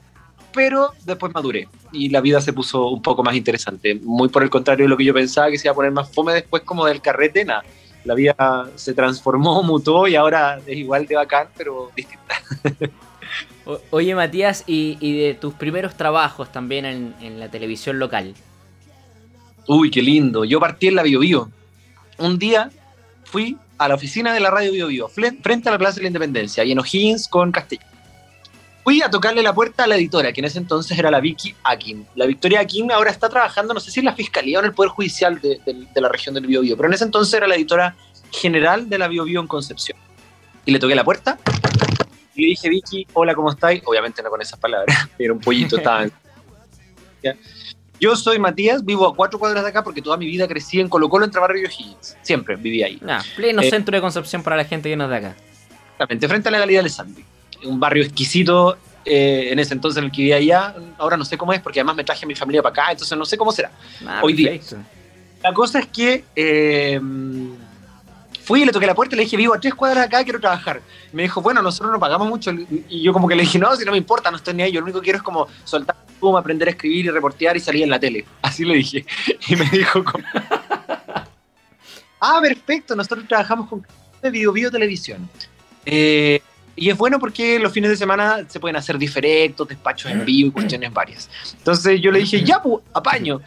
pero 0.53 0.91
después 1.05 1.33
maduré 1.33 1.69
y 1.93 2.09
la 2.11 2.21
vida 2.21 2.41
se 2.41 2.53
puso 2.53 2.89
un 2.89 3.03
poco 3.03 3.23
más 3.23 3.35
interesante. 3.35 3.95
Muy 4.03 4.29
por 4.29 4.43
el 4.43 4.51
contrario 4.51 4.85
de 4.85 4.89
lo 4.89 4.97
que 4.97 5.05
yo 5.05 5.15
pensaba 5.15 5.51
que 5.51 5.59
se 5.59 5.67
iba 5.67 5.73
a 5.73 5.75
poner 5.75 5.91
más 5.91 6.13
fome 6.13 6.35
después 6.35 6.63
como 6.63 6.87
del 6.87 7.01
carrete, 7.01 7.45
nada 7.45 7.65
la 8.05 8.15
vida 8.15 8.71
se 8.77 8.95
transformó, 8.95 9.63
mutó 9.65 10.07
y 10.09 10.17
ahora 10.17 10.61
es 10.67 10.77
igual 10.77 11.07
de 11.07 11.17
bacán, 11.17 11.49
pero 11.57 11.91
distinta. 11.95 12.43
oye 13.91 14.15
Matías, 14.15 14.65
y, 14.67 14.97
de 15.01 15.35
tus 15.35 15.55
primeros 15.55 15.97
trabajos 15.97 16.51
también 16.53 16.85
en, 16.85 17.41
la 17.41 17.49
televisión 17.49 17.99
local. 17.99 18.35
Uy, 19.67 19.91
qué 19.91 20.03
lindo. 20.03 20.45
Yo 20.45 20.59
partí 20.59 20.89
en 20.89 20.97
la 20.97 21.03
Bio, 21.03 21.21
Bio. 21.21 21.51
Un 22.19 22.39
día 22.39 22.71
fui 23.25 23.57
a 23.79 23.89
la 23.89 23.95
oficina 23.95 24.33
de 24.33 24.41
la 24.41 24.51
radio 24.51 24.73
Bio, 24.73 24.89
Bio 24.89 25.09
frente 25.09 25.69
a 25.69 25.73
la 25.73 25.79
Plaza 25.79 25.97
de 25.97 26.03
la 26.03 26.09
Independencia, 26.09 26.65
y 26.65 26.73
en 26.73 26.79
O'Higgins 26.79 27.29
con 27.29 27.53
Castellón. 27.53 27.90
Fui 28.83 29.03
a 29.03 29.11
tocarle 29.11 29.43
la 29.43 29.55
puerta 29.55 29.85
a 29.85 29.87
la 29.87 29.97
editora, 29.97 30.33
que 30.33 30.41
en 30.41 30.47
ese 30.47 30.59
entonces 30.59 30.99
era 30.99 31.11
la 31.11 31.21
Vicky 31.21 31.55
Akin. 31.65 32.07
La 32.15 32.27
Victoria 32.27 32.61
Akin 32.61 32.91
ahora 32.91 33.11
está 33.11 33.29
trabajando, 33.29 33.75
no 33.75 33.81
sé 33.81 33.91
si 33.91 34.01
en 34.01 34.07
la 34.07 34.15
Fiscalía 34.15 34.59
o 34.59 34.61
en 34.63 34.67
el 34.67 34.75
Poder 34.75 34.91
Judicial 34.91 35.39
de, 35.41 35.61
la 35.95 36.09
región 36.09 36.35
del 36.35 36.47
Biobío, 36.47 36.77
pero 36.77 36.89
en 36.89 36.95
ese 36.95 37.05
entonces 37.05 37.35
era 37.35 37.47
la 37.47 37.57
editora 37.57 37.95
general 38.31 38.89
de 38.89 38.99
la 38.99 39.09
Biobío 39.09 39.41
en 39.41 39.47
Concepción. 39.47 39.99
Y 40.65 40.73
le 40.73 40.79
toqué 40.79 40.95
la 40.95 41.05
puerta 41.05 41.39
y 42.35 42.43
le 42.43 42.49
dije, 42.49 42.69
Vicky, 42.71 43.07
hola, 43.13 43.35
¿cómo 43.35 43.51
estáis? 43.51 43.83
Obviamente 43.85 44.23
no 44.23 44.31
con 44.31 44.41
esas 44.41 44.59
palabras, 44.59 45.09
era 45.19 45.33
un 45.33 45.41
pollito, 45.41 45.77
estaba... 45.77 46.07
Yo 48.01 48.17
soy 48.17 48.39
Matías, 48.39 48.83
vivo 48.83 49.07
a 49.07 49.15
cuatro 49.15 49.39
cuadras 49.39 49.63
de 49.63 49.69
acá 49.69 49.85
porque 49.85 50.01
toda 50.01 50.17
mi 50.17 50.25
vida 50.25 50.49
crecí 50.49 50.81
en 50.81 50.89
Colo 50.89 51.11
Colo 51.11 51.27
entre 51.27 51.39
Barrio 51.39 51.63
y 51.63 51.67
O'Higgins. 51.67 52.17
Siempre 52.23 52.57
viví 52.57 52.83
ahí. 52.83 52.99
Ah, 53.07 53.23
pleno 53.37 53.61
eh, 53.61 53.69
centro 53.69 53.95
de 53.95 54.01
Concepción 54.01 54.43
para 54.43 54.57
la 54.57 54.65
gente 54.65 54.89
que 54.89 54.97
no 54.97 55.05
es 55.05 55.11
de 55.11 55.17
acá. 55.17 55.37
Exactamente, 55.93 56.27
frente 56.27 56.49
a 56.49 56.53
la 56.53 56.59
Galería 56.61 56.83
de 56.83 56.89
Sandy 56.89 57.23
un 57.65 57.81
barrio 57.81 58.03
exquisito 58.03 58.77
eh, 59.05 59.49
en 59.51 59.59
ese 59.59 59.75
entonces 59.75 59.99
en 59.99 60.05
el 60.05 60.11
que 60.11 60.23
vivía 60.23 60.37
allá. 60.37 60.75
Ahora 60.99 61.17
no 61.17 61.25
sé 61.25 61.39
cómo 61.39 61.53
es, 61.53 61.61
porque 61.61 61.81
además 61.81 61.97
me 61.97 62.05
traje 62.05 62.25
a 62.25 62.29
mi 62.29 62.35
familia 62.35 62.63
para 62.63 62.73
acá, 62.73 62.93
entonces 62.93 63.17
no 63.17 63.25
sé 63.25 63.37
cómo 63.37 63.53
será 63.53 63.71
ah, 64.07 64.21
hoy 64.23 64.33
día. 64.33 64.59
La 65.43 65.55
cosa 65.55 65.79
es 65.79 65.87
que 65.87 66.25
eh, 66.37 67.01
fui 68.45 68.63
y 68.63 68.65
le 68.67 68.73
toqué 68.73 68.87
la 68.87 68.95
puerta 68.95 69.15
y 69.15 69.19
le 69.19 69.25
dije, 69.25 69.37
vivo 69.37 69.55
a 69.55 69.61
tres 69.61 69.75
cuadras 69.75 70.07
acá, 70.07 70.23
quiero 70.23 70.41
trabajar. 70.41 70.83
me 71.13 71.23
dijo, 71.23 71.41
bueno, 71.41 71.63
nosotros 71.63 71.93
no 71.93 71.99
pagamos 71.99 72.29
mucho. 72.29 72.51
Y 72.51 73.03
yo 73.03 73.13
como 73.13 73.27
que 73.27 73.35
le 73.35 73.43
dije, 73.43 73.59
no, 73.59 73.75
si 73.77 73.85
no 73.85 73.93
me 73.93 73.99
importa, 73.99 74.31
no 74.31 74.37
estoy 74.37 74.55
ni 74.55 74.63
ahí, 74.65 74.73
yo 74.73 74.81
lo 74.81 74.85
único 74.85 75.01
que 75.01 75.05
quiero 75.05 75.19
es 75.19 75.23
como 75.23 75.49
soltar 75.65 75.97
aprender 76.39 76.69
a 76.69 76.73
escribir 76.73 77.07
y 77.07 77.11
reportear 77.11 77.57
y 77.57 77.61
salir 77.61 77.85
en 77.85 77.91
la 77.91 77.99
tele. 77.99 78.25
Así 78.43 78.65
le 78.65 78.75
dije. 78.75 79.07
Y 79.49 79.57
me 79.57 79.65
dijo, 79.71 80.05
ah, 82.21 82.39
perfecto, 82.43 82.95
nosotros 82.95 83.27
trabajamos 83.27 83.69
con 83.69 83.87
Video 84.23 84.53
Bio 84.53 84.71
Televisión. 84.71 85.29
Eh, 85.87 86.43
y 86.81 86.89
es 86.89 86.97
bueno 86.97 87.19
porque 87.19 87.59
los 87.59 87.75
fines 87.75 87.91
de 87.91 87.97
semana 87.97 88.47
se 88.49 88.59
pueden 88.59 88.75
hacer 88.75 88.97
diferentes, 88.97 89.69
despachos 89.69 90.11
en 90.11 90.25
vivo 90.25 90.49
y 90.49 90.51
cuestiones 90.51 90.91
varias. 90.91 91.29
Entonces 91.59 92.01
yo 92.01 92.11
le 92.11 92.21
dije, 92.21 92.43
ya, 92.43 92.63
pues, 92.63 92.83
apaño. 92.95 93.43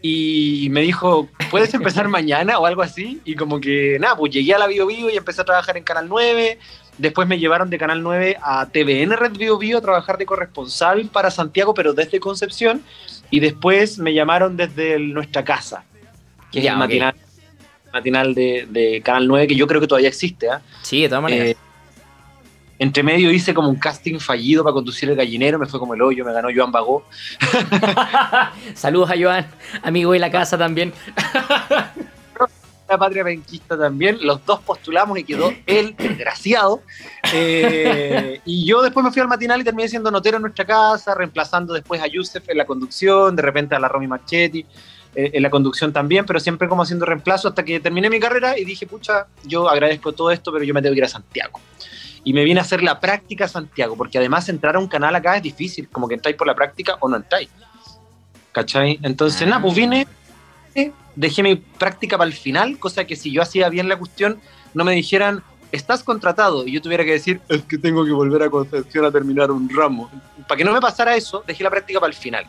Y 0.00 0.68
me 0.70 0.82
dijo, 0.82 1.28
¿puedes 1.50 1.74
empezar 1.74 2.06
mañana 2.06 2.60
o 2.60 2.64
algo 2.64 2.82
así? 2.82 3.20
Y 3.24 3.34
como 3.34 3.60
que, 3.60 3.98
nada, 3.98 4.16
pues 4.16 4.32
llegué 4.32 4.54
a 4.54 4.58
la 4.58 4.68
Bio 4.68 4.86
Bio 4.86 5.10
y 5.10 5.16
empecé 5.16 5.40
a 5.40 5.44
trabajar 5.44 5.76
en 5.76 5.82
Canal 5.82 6.08
9. 6.08 6.60
Después 6.96 7.26
me 7.26 7.40
llevaron 7.40 7.70
de 7.70 7.76
Canal 7.76 8.04
9 8.04 8.36
a 8.40 8.66
TVN 8.66 9.16
Red 9.16 9.32
Bio 9.32 9.58
Bio 9.58 9.78
a 9.78 9.80
trabajar 9.80 10.16
de 10.16 10.24
corresponsal 10.24 11.06
para 11.06 11.32
Santiago, 11.32 11.74
pero 11.74 11.92
desde 11.92 12.20
Concepción. 12.20 12.84
Y 13.32 13.40
después 13.40 13.98
me 13.98 14.14
llamaron 14.14 14.56
desde 14.56 15.00
nuestra 15.00 15.44
casa, 15.44 15.82
que 16.52 16.60
es 16.60 16.66
el 16.66 16.76
matinal, 16.76 17.16
matinal 17.92 18.32
de, 18.32 19.02
Canal 19.04 19.26
9, 19.26 19.48
que 19.48 19.56
yo 19.56 19.66
creo 19.66 19.80
que 19.80 19.88
todavía 19.88 20.08
existe. 20.08 20.48
¿ah? 20.48 20.62
Sí, 20.82 21.02
de 21.02 21.08
todas 21.08 21.24
maneras. 21.24 21.48
Eh, 21.48 21.56
entre 22.78 23.02
medio 23.02 23.30
hice 23.30 23.54
como 23.54 23.68
un 23.68 23.76
casting 23.76 24.18
fallido 24.18 24.62
para 24.62 24.74
conducir 24.74 25.08
el 25.08 25.16
gallinero, 25.16 25.58
me 25.58 25.66
fue 25.66 25.80
como 25.80 25.94
el 25.94 26.02
hoyo, 26.02 26.24
me 26.24 26.32
ganó 26.32 26.48
Joan 26.54 26.72
Bagó. 26.72 27.04
Saludos 28.74 29.10
a 29.10 29.14
Joan, 29.18 29.46
amigo 29.82 30.12
de 30.12 30.18
la 30.18 30.30
casa 30.30 30.58
también. 30.58 30.92
la 32.88 32.98
patria 32.98 33.24
penquista 33.24 33.76
también, 33.76 34.18
los 34.20 34.44
dos 34.44 34.60
postulamos 34.60 35.18
y 35.18 35.24
quedó 35.24 35.52
él, 35.66 35.94
desgraciado. 35.96 36.82
Eh, 37.32 38.40
y 38.44 38.64
yo 38.66 38.82
después 38.82 39.04
me 39.04 39.10
fui 39.10 39.22
al 39.22 39.28
matinal 39.28 39.60
y 39.60 39.64
terminé 39.64 39.88
siendo 39.88 40.10
notero 40.10 40.36
en 40.36 40.42
nuestra 40.42 40.64
casa, 40.64 41.14
reemplazando 41.14 41.74
después 41.74 42.00
a 42.00 42.06
Yusef 42.06 42.48
en 42.48 42.58
la 42.58 42.66
conducción, 42.66 43.34
de 43.34 43.42
repente 43.42 43.74
a 43.74 43.80
la 43.80 43.88
Romy 43.88 44.06
Marchetti 44.06 44.64
eh, 45.14 45.30
en 45.32 45.42
la 45.42 45.50
conducción 45.50 45.92
también, 45.92 46.24
pero 46.26 46.38
siempre 46.38 46.68
como 46.68 46.82
haciendo 46.82 47.06
reemplazo 47.06 47.48
hasta 47.48 47.64
que 47.64 47.80
terminé 47.80 48.08
mi 48.08 48.20
carrera 48.20 48.56
y 48.58 48.64
dije, 48.64 48.86
pucha, 48.86 49.26
yo 49.44 49.68
agradezco 49.68 50.12
todo 50.12 50.30
esto, 50.30 50.52
pero 50.52 50.64
yo 50.64 50.72
me 50.72 50.82
tengo 50.82 50.92
que 50.92 50.98
ir 50.98 51.04
a 51.04 51.08
Santiago 51.08 51.58
y 52.26 52.32
me 52.32 52.42
vine 52.42 52.58
a 52.58 52.64
hacer 52.64 52.82
la 52.82 52.98
práctica 52.98 53.46
Santiago, 53.46 53.96
porque 53.96 54.18
además 54.18 54.48
entrar 54.48 54.74
a 54.74 54.80
un 54.80 54.88
canal 54.88 55.14
acá 55.14 55.36
es 55.36 55.44
difícil, 55.44 55.88
como 55.88 56.08
que 56.08 56.14
entráis 56.14 56.36
por 56.36 56.48
la 56.48 56.56
práctica 56.56 56.96
o 56.98 57.08
no 57.08 57.18
entráis. 57.18 57.48
¿Cachai? 58.50 58.98
Entonces, 59.04 59.46
nada, 59.46 59.62
pues 59.62 59.76
vine, 59.76 60.08
dejé 61.14 61.44
mi 61.44 61.54
práctica 61.54 62.18
para 62.18 62.26
el 62.26 62.34
final, 62.34 62.80
cosa 62.80 63.04
que 63.04 63.14
si 63.14 63.30
yo 63.30 63.42
hacía 63.42 63.68
bien 63.68 63.88
la 63.88 63.96
cuestión, 63.96 64.40
no 64.74 64.82
me 64.82 64.92
dijeran, 64.92 65.44
estás 65.70 66.02
contratado, 66.02 66.66
y 66.66 66.72
yo 66.72 66.82
tuviera 66.82 67.04
que 67.04 67.12
decir, 67.12 67.40
es 67.48 67.62
que 67.62 67.78
tengo 67.78 68.04
que 68.04 68.10
volver 68.10 68.42
a 68.42 68.50
Concepción 68.50 69.04
a 69.04 69.12
terminar 69.12 69.52
un 69.52 69.70
ramo. 69.70 70.10
Para 70.48 70.58
que 70.58 70.64
no 70.64 70.72
me 70.72 70.80
pasara 70.80 71.14
eso, 71.14 71.44
dejé 71.46 71.62
la 71.62 71.70
práctica 71.70 72.00
para 72.00 72.10
el 72.10 72.18
final. 72.18 72.44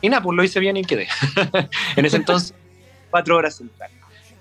Y 0.00 0.08
nada, 0.08 0.22
pues 0.22 0.34
lo 0.34 0.42
hice 0.42 0.58
bien 0.58 0.78
y 0.78 0.84
quedé. 0.84 1.06
en 1.96 2.06
ese 2.06 2.16
entonces, 2.16 2.54
cuatro 3.10 3.36
horas 3.36 3.56
central 3.56 3.90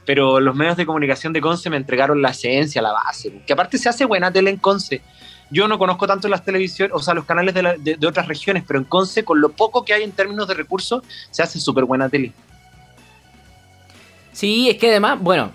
pero 0.08 0.40
los 0.40 0.56
medios 0.56 0.78
de 0.78 0.86
comunicación 0.86 1.34
de 1.34 1.42
Conce 1.42 1.70
me 1.70 1.76
entregaron 1.76 2.22
la 2.22 2.30
esencia, 2.30 2.82
la 2.82 2.94
base, 2.94 3.42
que 3.46 3.52
aparte 3.52 3.78
se 3.78 3.90
hace 3.90 4.06
buena 4.06 4.32
tele 4.32 4.50
en 4.50 4.56
Conce. 4.56 5.02
Yo 5.52 5.68
no 5.68 5.78
conozco 5.78 6.08
tanto 6.08 6.30
las 6.30 6.46
televisiones, 6.46 6.96
o 6.96 7.00
sea, 7.00 7.14
los 7.14 7.26
canales 7.26 7.54
de, 7.54 8.08
otras 8.08 8.26
regiones, 8.26 8.64
pero 8.66 8.80
en 8.80 8.86
Conce, 8.86 9.26
con 9.26 9.42
lo 9.42 9.50
poco 9.50 9.84
que 9.84 9.94
hay 9.94 10.04
en 10.04 10.14
términos 10.14 10.48
de 10.48 10.54
recursos, 10.54 11.04
se 11.30 11.44
hace 11.44 11.60
súper 11.60 11.84
buena 11.84 12.08
tele. 12.08 12.32
Sí, 14.32 14.70
es 14.70 14.78
que 14.78 14.92
además, 14.92 15.20
bueno, 15.20 15.52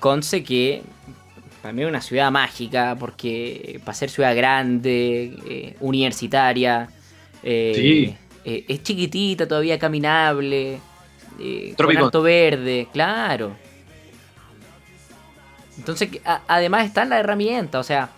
Conce 0.00 0.42
que 0.42 0.82
para 1.60 1.74
mí 1.74 1.82
es 1.82 1.88
una 1.88 2.00
ciudad 2.00 2.30
mágica, 2.30 2.96
porque 2.98 3.78
para 3.84 3.94
ser 3.94 4.08
ciudad 4.08 4.34
grande, 4.34 5.36
eh, 5.46 5.76
universitaria, 5.80 6.88
eh, 7.42 8.16
eh, 8.42 8.64
es 8.68 8.82
chiquitita, 8.82 9.46
todavía 9.46 9.78
caminable, 9.78 10.80
con 11.76 11.94
alto 11.94 12.22
verde, 12.22 12.88
claro. 12.90 13.65
Entonces, 15.78 16.08
además 16.48 16.86
está 16.86 17.04
la 17.04 17.18
herramienta, 17.18 17.78
o 17.78 17.82
sea, 17.84 18.10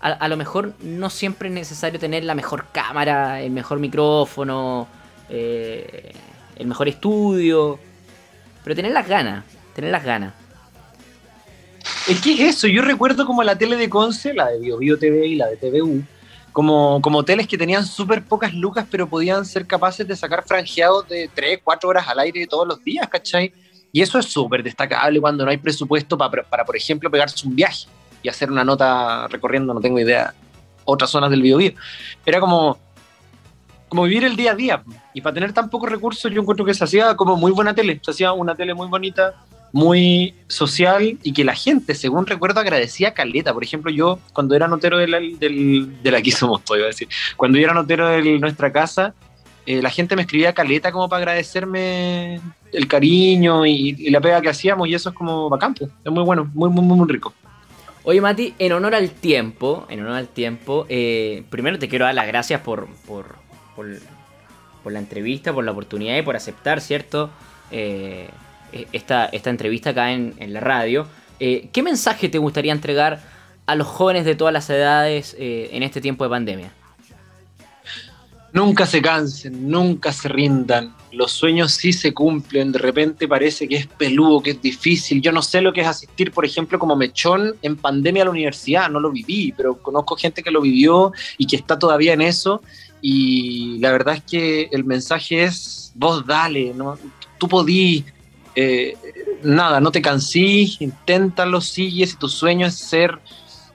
a, 0.00 0.28
lo 0.28 0.36
mejor 0.36 0.74
no 0.80 1.10
siempre 1.10 1.48
es 1.48 1.54
necesario 1.54 2.00
tener 2.00 2.24
la 2.24 2.34
mejor 2.34 2.66
cámara, 2.72 3.42
el 3.42 3.50
mejor 3.50 3.78
micrófono, 3.78 4.88
eh, 5.28 6.12
el 6.56 6.66
mejor 6.66 6.88
estudio, 6.88 7.78
pero 8.64 8.74
tener 8.74 8.92
las 8.92 9.06
ganas, 9.06 9.44
tener 9.74 9.90
las 9.90 10.04
ganas. 10.04 10.34
Es 12.08 12.20
que 12.20 12.32
es 12.32 12.56
eso, 12.56 12.66
yo 12.66 12.82
recuerdo 12.82 13.26
como 13.26 13.42
la 13.42 13.58
tele 13.58 13.76
de 13.76 13.90
Conce, 13.90 14.32
la 14.32 14.48
de 14.48 14.58
BioBio 14.58 14.98
TV 14.98 15.26
y 15.26 15.34
la 15.34 15.48
de 15.48 15.56
TVU, 15.56 16.02
como, 16.52 17.00
como 17.02 17.18
hoteles 17.18 17.46
que 17.46 17.58
tenían 17.58 17.84
súper 17.84 18.24
pocas 18.24 18.54
lucas, 18.54 18.86
pero 18.90 19.06
podían 19.06 19.44
ser 19.44 19.66
capaces 19.66 20.08
de 20.08 20.16
sacar 20.16 20.44
franjeados 20.46 21.08
de 21.08 21.28
3, 21.34 21.60
4 21.62 21.88
horas 21.88 22.08
al 22.08 22.20
aire 22.20 22.46
todos 22.46 22.66
los 22.66 22.82
días, 22.82 23.06
¿cachai? 23.08 23.52
Y 23.92 24.02
eso 24.02 24.18
es 24.18 24.26
súper 24.26 24.62
destacable 24.62 25.20
cuando 25.20 25.44
no 25.44 25.50
hay 25.50 25.56
presupuesto 25.56 26.16
para, 26.16 26.42
para, 26.42 26.64
por 26.64 26.76
ejemplo, 26.76 27.10
pegarse 27.10 27.46
un 27.46 27.56
viaje 27.56 27.86
y 28.22 28.28
hacer 28.28 28.50
una 28.50 28.64
nota 28.64 29.26
recorriendo, 29.28 29.74
no 29.74 29.80
tengo 29.80 29.98
idea, 29.98 30.34
otras 30.84 31.10
zonas 31.10 31.30
del 31.30 31.42
Biobío. 31.42 31.72
Era 32.24 32.40
como, 32.40 32.78
como 33.88 34.04
vivir 34.04 34.24
el 34.24 34.36
día 34.36 34.52
a 34.52 34.54
día. 34.54 34.82
Y 35.14 35.20
para 35.20 35.34
tener 35.34 35.52
tan 35.52 35.70
pocos 35.70 35.90
recursos, 35.90 36.30
yo 36.30 36.40
encuentro 36.40 36.64
que 36.64 36.74
se 36.74 36.84
hacía 36.84 37.16
como 37.16 37.36
muy 37.36 37.52
buena 37.52 37.74
tele. 37.74 38.00
Se 38.02 38.10
hacía 38.10 38.32
una 38.32 38.54
tele 38.54 38.74
muy 38.74 38.88
bonita, 38.88 39.34
muy 39.72 40.34
social 40.48 41.18
y 41.22 41.32
que 41.32 41.44
la 41.44 41.54
gente, 41.54 41.94
según 41.94 42.26
recuerdo, 42.26 42.60
agradecía 42.60 43.14
caleta. 43.14 43.52
Por 43.52 43.64
ejemplo, 43.64 43.90
yo 43.90 44.18
cuando 44.32 44.54
era 44.54 44.68
notero 44.68 44.98
de 44.98 45.06
del, 45.38 46.32
somos 46.32 46.62
iba 46.68 46.84
a 46.84 46.86
decir, 46.86 47.08
cuando 47.36 47.58
yo 47.58 47.64
era 47.64 47.74
notero 47.74 48.08
de 48.08 48.38
nuestra 48.38 48.72
casa, 48.72 49.14
eh, 49.66 49.82
la 49.82 49.90
gente 49.90 50.16
me 50.16 50.22
escribía 50.22 50.52
caleta 50.52 50.90
como 50.92 51.08
para 51.08 51.18
agradecerme 51.18 52.40
el 52.72 52.86
cariño 52.86 53.66
y, 53.66 54.10
la 54.10 54.20
pega 54.20 54.40
que 54.40 54.48
hacíamos 54.48 54.88
y 54.88 54.94
eso 54.94 55.10
es 55.10 55.14
como 55.14 55.48
bacán, 55.48 55.74
pues. 55.74 55.90
es 56.04 56.12
muy 56.12 56.22
bueno, 56.22 56.50
muy, 56.54 56.70
muy, 56.70 56.84
muy 56.84 57.08
rico. 57.08 57.32
Oye 58.02 58.20
Mati, 58.20 58.54
en 58.58 58.72
honor 58.72 58.94
al 58.94 59.10
tiempo, 59.10 59.86
en 59.90 60.00
honor 60.00 60.14
al 60.14 60.28
tiempo, 60.28 60.86
eh, 60.88 61.44
primero 61.50 61.78
te 61.78 61.88
quiero 61.88 62.06
dar 62.06 62.14
las 62.14 62.26
gracias 62.26 62.60
por, 62.62 62.88
por, 63.06 63.36
por, 63.76 64.92
la 64.92 64.98
entrevista, 64.98 65.52
por 65.52 65.64
la 65.64 65.72
oportunidad 65.72 66.16
y 66.16 66.22
por 66.22 66.34
aceptar, 66.34 66.80
¿cierto? 66.80 67.30
Eh, 67.70 68.28
esta, 68.92 69.26
esta 69.26 69.50
entrevista 69.50 69.90
acá 69.90 70.12
en, 70.12 70.34
en 70.38 70.52
la 70.52 70.60
radio. 70.60 71.06
Eh, 71.40 71.70
¿Qué 71.72 71.82
mensaje 71.82 72.28
te 72.28 72.38
gustaría 72.38 72.72
entregar 72.72 73.20
a 73.66 73.74
los 73.74 73.86
jóvenes 73.86 74.24
de 74.26 74.34
todas 74.34 74.52
las 74.52 74.68
edades 74.68 75.34
eh, 75.38 75.70
en 75.72 75.82
este 75.82 76.00
tiempo 76.00 76.24
de 76.24 76.30
pandemia? 76.30 76.72
Nunca 78.52 78.84
se 78.86 79.00
cansen, 79.00 79.70
nunca 79.70 80.12
se 80.12 80.28
rindan. 80.28 80.94
Los 81.12 81.32
sueños 81.32 81.72
sí 81.72 81.92
se 81.92 82.12
cumplen. 82.12 82.72
De 82.72 82.78
repente 82.78 83.28
parece 83.28 83.68
que 83.68 83.76
es 83.76 83.86
peludo, 83.86 84.42
que 84.42 84.50
es 84.50 84.62
difícil. 84.62 85.22
Yo 85.22 85.32
no 85.32 85.42
sé 85.42 85.60
lo 85.60 85.72
que 85.72 85.82
es 85.82 85.86
asistir, 85.86 86.32
por 86.32 86.44
ejemplo, 86.44 86.78
como 86.78 86.96
mechón 86.96 87.54
en 87.62 87.76
pandemia 87.76 88.22
a 88.22 88.24
la 88.26 88.32
universidad. 88.32 88.90
No 88.90 89.00
lo 89.00 89.10
viví, 89.10 89.52
pero 89.56 89.76
conozco 89.78 90.16
gente 90.16 90.42
que 90.42 90.50
lo 90.50 90.60
vivió 90.60 91.12
y 91.38 91.46
que 91.46 91.56
está 91.56 91.78
todavía 91.78 92.12
en 92.12 92.22
eso. 92.22 92.62
Y 93.00 93.78
la 93.78 93.92
verdad 93.92 94.16
es 94.16 94.22
que 94.24 94.68
el 94.72 94.84
mensaje 94.84 95.44
es: 95.44 95.92
vos 95.94 96.26
dale, 96.26 96.74
¿no? 96.74 96.98
tú 97.40 97.48
podís, 97.48 98.04
eh, 98.54 98.96
nada, 99.42 99.80
no 99.80 99.90
te 99.90 100.02
cansís, 100.02 100.80
inténtalo, 100.80 101.60
sigue, 101.60 102.06
si 102.06 102.16
tu 102.16 102.28
sueño 102.28 102.66
es 102.66 102.74
ser 102.74 103.18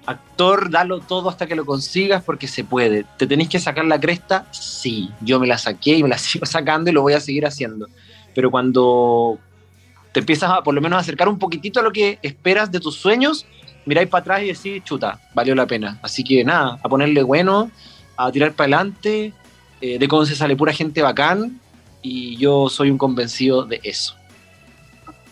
actor, 0.06 0.70
dalo 0.70 1.00
todo 1.00 1.30
hasta 1.30 1.48
que 1.48 1.56
lo 1.56 1.66
consigas 1.66 2.24
porque 2.24 2.48
se 2.48 2.64
puede. 2.64 3.06
¿Te 3.18 3.28
tenéis 3.28 3.50
que 3.50 3.60
sacar 3.60 3.86
la 3.86 4.00
cresta? 4.00 4.48
Sí, 4.52 5.10
yo 5.22 5.40
me 5.40 5.48
la 5.48 5.58
saqué 5.58 5.98
y 5.98 6.04
me 6.04 6.10
la 6.10 6.18
sigo 6.20 6.46
sacando 6.46 6.90
y 6.90 6.94
lo 6.94 7.02
voy 7.02 7.14
a 7.14 7.20
seguir 7.20 7.46
haciendo. 7.46 7.88
Pero 8.34 8.52
cuando 8.52 9.40
te 10.12 10.20
empiezas 10.20 10.50
a 10.52 10.64
por 10.64 10.74
lo 10.74 10.82
menos 10.82 11.00
acercar 11.00 11.28
un 11.28 11.40
poquitito 11.40 11.80
a 11.80 11.84
lo 11.84 11.92
que 11.92 12.20
esperas 12.22 12.72
de 12.72 12.80
tus 12.80 12.96
sueños, 12.96 13.46
miráis 13.86 14.10
para 14.10 14.22
atrás 14.22 14.44
y 14.44 14.48
decís, 14.48 14.84
chuta, 14.84 15.20
valió 15.34 15.56
la 15.56 15.68
pena. 15.68 16.00
Así 16.02 16.24
que 16.24 16.44
nada, 16.44 16.80
a 16.82 16.90
ponerle 16.90 17.24
bueno, 17.24 17.72
a 18.18 18.32
tirar 18.32 18.54
para 18.54 18.78
adelante, 18.78 19.34
eh, 19.82 20.00
de 20.00 20.08
cómo 20.08 20.26
se 20.26 20.36
sale 20.36 20.56
pura 20.56 20.74
gente 20.74 21.02
bacán 21.02 21.60
y 22.02 22.38
yo 22.38 22.70
soy 22.70 22.92
un 22.92 22.98
convencido 22.98 23.66
de 23.66 23.80
eso. 23.84 24.16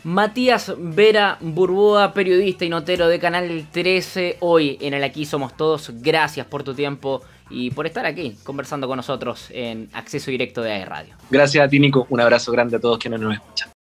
Matías 0.03 0.73
Vera 0.77 1.37
Burboa, 1.39 2.13
periodista 2.13 2.65
y 2.65 2.69
notero 2.69 3.07
de 3.07 3.19
Canal 3.19 3.67
13, 3.71 4.37
hoy 4.41 4.77
en 4.81 4.93
el 4.93 5.03
Aquí 5.03 5.25
Somos 5.25 5.55
Todos. 5.55 5.91
Gracias 6.01 6.45
por 6.45 6.63
tu 6.63 6.73
tiempo 6.73 7.21
y 7.49 7.71
por 7.71 7.85
estar 7.85 8.05
aquí 8.05 8.35
conversando 8.43 8.87
con 8.87 8.97
nosotros 8.97 9.47
en 9.51 9.89
Acceso 9.93 10.29
Directo 10.29 10.61
de 10.61 10.73
AE 10.73 10.85
Radio. 10.85 11.15
Gracias 11.29 11.65
a 11.65 11.69
ti, 11.69 11.79
Nico. 11.79 12.05
Un 12.09 12.19
abrazo 12.19 12.51
grande 12.51 12.75
a 12.75 12.79
todos 12.79 12.97
quienes 12.97 13.21
nos 13.21 13.33
escuchan. 13.35 13.72